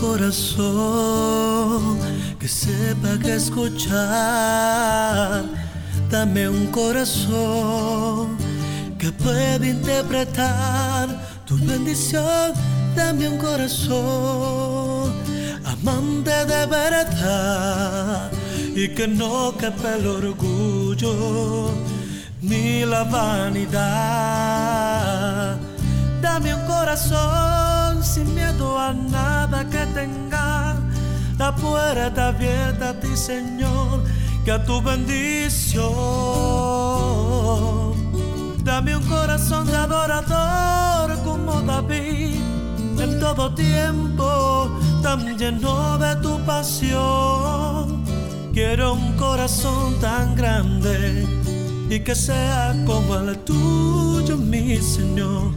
Corazón 0.00 1.98
que 2.38 2.48
sepa 2.48 3.18
que 3.22 3.34
escuchar. 3.34 3.98
Dame 6.10 6.48
un 6.48 6.68
corazón 6.68 8.38
que 8.98 9.12
pueda 9.12 9.66
interpretar 9.66 11.08
tu 11.44 11.58
bendición. 11.58 12.54
Dame 12.96 13.28
un 13.28 13.36
corazón 13.36 15.12
amante 15.64 16.46
de 16.46 16.66
verdad 16.66 18.30
y 18.74 18.88
que 18.94 19.06
no 19.06 19.54
quepa 19.58 19.96
el 19.96 20.06
orgullo 20.06 21.72
ni 22.40 22.86
la 22.86 23.04
vanidad. 23.04 24.00
Dame 26.22 26.54
un 26.54 26.66
corazón 26.66 28.02
sin 28.02 28.34
miedo 28.34 28.78
a 28.78 28.92
nada 28.94 29.49
que 29.70 29.86
tenga. 29.94 30.76
La 31.38 31.54
puerta 31.54 32.28
abierta 32.28 32.90
a 32.90 33.00
ti, 33.00 33.16
Señor, 33.16 34.04
que 34.44 34.52
a 34.52 34.64
tu 34.64 34.82
bendición. 34.82 35.80
Dame 38.62 38.94
un 38.94 39.02
corazón 39.04 39.66
de 39.66 39.76
adorador 39.76 41.18
como 41.24 41.62
David, 41.62 42.36
en 42.98 43.20
todo 43.20 43.54
tiempo, 43.54 44.70
tan 45.02 45.38
lleno 45.38 45.96
de 45.98 46.16
tu 46.16 46.38
pasión. 46.44 48.04
Quiero 48.52 48.92
un 48.94 49.16
corazón 49.16 49.98
tan 50.00 50.34
grande 50.34 51.26
y 51.88 52.00
que 52.00 52.14
sea 52.14 52.74
como 52.86 53.16
el 53.16 53.38
tuyo, 53.38 54.36
mi 54.36 54.76
Señor. 54.76 55.52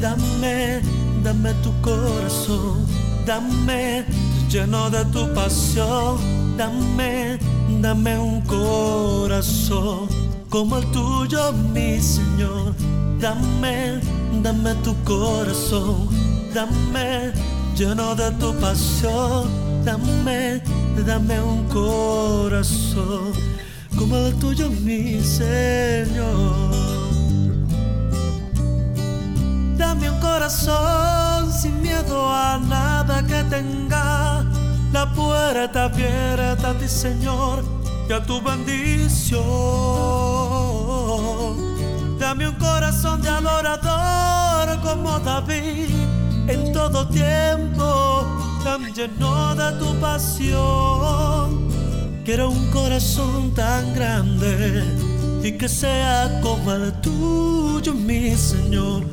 Dame, 0.00 0.80
dame 1.22 1.54
tu 1.62 1.72
corazón, 1.80 2.86
dame 3.28 4.06
lleno 4.48 4.88
de 4.88 5.04
tu 5.12 5.30
pasión, 5.34 6.16
dame, 6.56 7.38
dame 7.82 8.18
un 8.18 8.40
corazón 8.40 10.08
como 10.48 10.78
el 10.78 10.86
tuyo, 10.92 11.52
mi 11.74 12.00
Señor. 12.00 12.74
Dame, 13.20 14.00
dame 14.42 14.74
tu 14.82 14.94
corazón, 15.04 16.08
dame 16.54 17.32
lleno 17.76 18.14
de 18.14 18.30
tu 18.40 18.54
pasión, 18.54 19.50
dame, 19.84 20.62
dame 21.04 21.38
un 21.42 21.64
corazón 21.68 23.32
como 23.98 24.16
el 24.16 24.34
tuyo, 24.36 24.70
mi 24.70 25.20
Señor. 25.20 26.70
Dame 29.76 30.10
un 30.10 30.18
corazón 30.18 31.27
sin 31.52 31.82
miedo 31.82 32.32
a 32.32 32.58
nada 32.58 33.22
que 33.26 33.42
tenga. 33.44 34.44
La 34.92 35.12
puerta 35.12 35.84
abierta 35.84 36.70
a 36.70 36.74
ti, 36.74 36.88
Señor, 36.88 37.64
y 38.08 38.12
a 38.12 38.22
tu 38.22 38.40
bendición. 38.40 39.38
Dame 42.18 42.48
un 42.48 42.54
corazón 42.56 43.22
de 43.22 43.28
adorador 43.28 44.08
Oh 45.10 45.18
David, 45.20 45.90
en 46.48 46.72
todo 46.72 47.06
tiempo 47.08 48.24
tan 48.64 48.92
lleno 48.94 49.54
de 49.54 49.72
tu 49.78 49.94
pasión. 50.00 51.68
Quiero 52.24 52.50
un 52.50 52.70
corazón 52.70 53.52
tan 53.54 53.94
grande 53.94 54.84
y 55.42 55.52
que 55.52 55.68
sea 55.68 56.40
como 56.42 56.72
el 56.72 56.92
tuyo, 57.00 57.94
mi 57.94 58.36
Señor. 58.36 59.04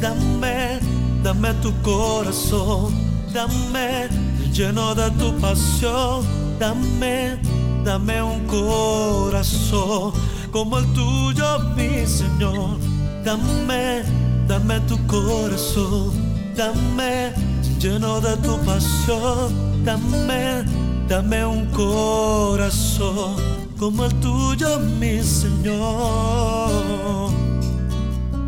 Dame, 0.00 0.80
dame 1.22 1.54
tu 1.54 1.72
corazón, 1.82 2.94
dame 3.32 4.08
lleno 4.52 4.94
de 4.94 5.10
tu 5.12 5.32
pasión. 5.40 6.42
Dame, 6.58 7.38
dame 7.84 8.22
un 8.22 8.46
corazón 8.46 10.12
como 10.52 10.78
el 10.78 10.86
tuyo, 10.92 11.58
mi 11.76 12.06
Señor. 12.06 12.78
Dame, 13.24 14.02
dame 14.46 14.78
tu 14.80 14.96
corazón, 15.08 16.12
dame 16.56 17.32
lleno 17.80 18.20
de 18.20 18.36
tu 18.36 18.56
pasión. 18.64 19.84
Dame, 19.84 20.64
dame 21.08 21.44
un 21.44 21.66
corazón 21.72 23.34
como 23.76 24.04
el 24.04 24.14
tuyo, 24.20 24.78
mi 25.00 25.20
Señor. 25.20 25.72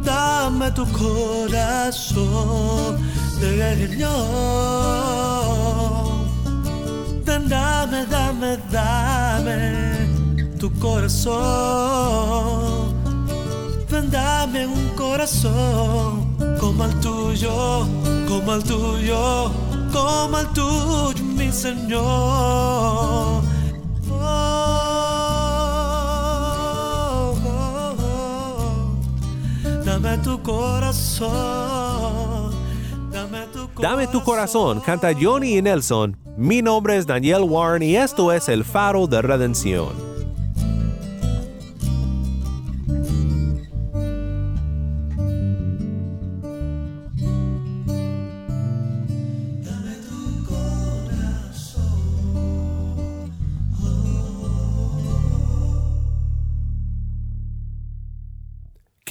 Dame 0.05 0.71
tu 0.73 0.85
corazón, 0.93 2.25
Señor. 3.41 4.25
Dame, 7.25 8.07
dame, 8.07 8.59
dame 8.71 10.09
tu 10.59 10.71
corazón. 10.79 11.45
Dame 14.11 14.67
un 14.67 14.89
corazón 14.97 16.37
como 16.61 16.85
el 16.85 16.95
tuyo, 17.01 17.87
como 18.29 18.55
el 18.55 18.63
tuyo, 18.63 19.51
como 19.93 20.39
el 20.39 20.47
tuyo, 20.49 21.25
mi 21.37 21.51
Señor. 21.51 23.43
Dame 30.05 30.19
tu 30.19 30.43
corazón. 30.43 31.33
Dame 33.81 34.07
tu 34.07 34.23
corazón. 34.23 34.81
Canta 34.81 35.13
Johnny 35.19 35.57
y 35.57 35.63
Nelson. 35.63 36.15
Mi 36.37 36.61
nombre 36.61 36.99
es 36.99 37.07
Daniel 37.07 37.45
Warren 37.45 37.83
y 37.83 37.97
esto 37.97 38.31
es 38.31 38.51
El 38.51 38.65
Faro 38.65 39.07
de 39.07 39.23
Redención. 39.23 40.14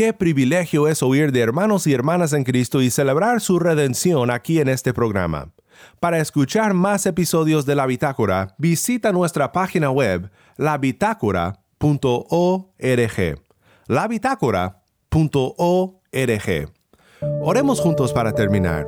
Qué 0.03 0.11
privilegio 0.11 0.89
es 0.89 1.01
oír 1.01 1.31
de 1.31 1.39
hermanos 1.39 1.87
y 1.87 1.93
hermanas 1.93 2.33
en 2.33 2.43
Cristo 2.43 2.81
y 2.81 2.91
celebrar 2.91 3.39
su 3.39 3.57
redención 3.57 4.31
aquí 4.31 4.59
en 4.59 4.67
este 4.67 4.93
programa. 4.93 5.53
Para 6.01 6.19
escuchar 6.19 6.73
más 6.73 7.05
episodios 7.05 7.65
de 7.65 7.75
la 7.75 7.85
Bitácora, 7.85 8.53
visita 8.57 9.13
nuestra 9.13 9.53
página 9.53 9.91
web 9.91 10.29
labitácora.org. 10.57 11.55
labitácora.org. 13.87 16.73
Oremos 17.41 17.79
juntos 17.79 18.11
para 18.11 18.33
terminar. 18.33 18.85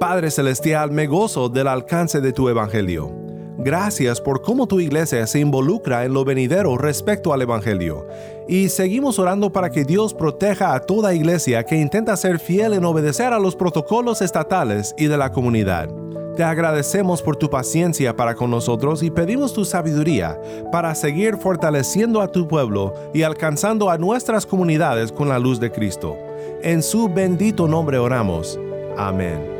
Padre 0.00 0.30
Celestial, 0.30 0.90
me 0.90 1.06
gozo 1.06 1.50
del 1.50 1.68
alcance 1.68 2.22
de 2.22 2.32
tu 2.32 2.48
Evangelio. 2.48 3.29
Gracias 3.62 4.22
por 4.22 4.40
cómo 4.40 4.66
tu 4.66 4.80
iglesia 4.80 5.26
se 5.26 5.38
involucra 5.38 6.06
en 6.06 6.14
lo 6.14 6.24
venidero 6.24 6.78
respecto 6.78 7.34
al 7.34 7.42
Evangelio. 7.42 8.06
Y 8.48 8.70
seguimos 8.70 9.18
orando 9.18 9.52
para 9.52 9.70
que 9.70 9.84
Dios 9.84 10.14
proteja 10.14 10.74
a 10.74 10.80
toda 10.80 11.14
iglesia 11.14 11.64
que 11.64 11.76
intenta 11.76 12.16
ser 12.16 12.38
fiel 12.38 12.72
en 12.72 12.86
obedecer 12.86 13.34
a 13.34 13.38
los 13.38 13.54
protocolos 13.54 14.22
estatales 14.22 14.94
y 14.96 15.08
de 15.08 15.18
la 15.18 15.30
comunidad. 15.30 15.90
Te 16.36 16.42
agradecemos 16.42 17.20
por 17.20 17.36
tu 17.36 17.50
paciencia 17.50 18.16
para 18.16 18.34
con 18.34 18.50
nosotros 18.50 19.02
y 19.02 19.10
pedimos 19.10 19.52
tu 19.52 19.66
sabiduría 19.66 20.40
para 20.72 20.94
seguir 20.94 21.36
fortaleciendo 21.36 22.22
a 22.22 22.28
tu 22.28 22.48
pueblo 22.48 22.94
y 23.12 23.24
alcanzando 23.24 23.90
a 23.90 23.98
nuestras 23.98 24.46
comunidades 24.46 25.12
con 25.12 25.28
la 25.28 25.38
luz 25.38 25.60
de 25.60 25.70
Cristo. 25.70 26.16
En 26.62 26.82
su 26.82 27.10
bendito 27.10 27.68
nombre 27.68 27.98
oramos. 27.98 28.58
Amén. 28.96 29.59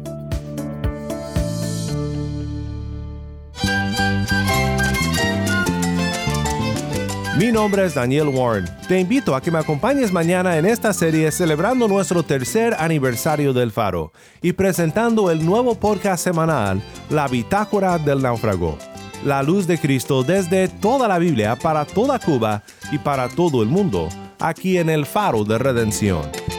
Mi 7.37 7.49
nombre 7.49 7.85
es 7.85 7.95
Daniel 7.95 8.27
Warren. 8.27 8.65
Te 8.89 8.99
invito 8.99 9.33
a 9.33 9.41
que 9.41 9.51
me 9.51 9.59
acompañes 9.59 10.11
mañana 10.11 10.57
en 10.57 10.65
esta 10.65 10.91
serie 10.91 11.31
celebrando 11.31 11.87
nuestro 11.87 12.23
tercer 12.23 12.75
aniversario 12.77 13.53
del 13.53 13.71
Faro 13.71 14.11
y 14.41 14.51
presentando 14.51 15.31
el 15.31 15.45
nuevo 15.45 15.75
podcast 15.75 16.21
semanal, 16.21 16.81
La 17.09 17.29
Bitácora 17.29 17.97
del 17.97 18.21
Náufrago. 18.21 18.77
La 19.23 19.43
luz 19.43 19.65
de 19.65 19.77
Cristo 19.77 20.23
desde 20.23 20.67
toda 20.67 21.07
la 21.07 21.19
Biblia 21.19 21.55
para 21.55 21.85
toda 21.85 22.19
Cuba 22.19 22.63
y 22.91 22.97
para 22.97 23.29
todo 23.29 23.63
el 23.63 23.69
mundo, 23.69 24.09
aquí 24.39 24.77
en 24.77 24.89
el 24.89 25.05
Faro 25.05 25.45
de 25.45 25.57
Redención. 25.57 26.50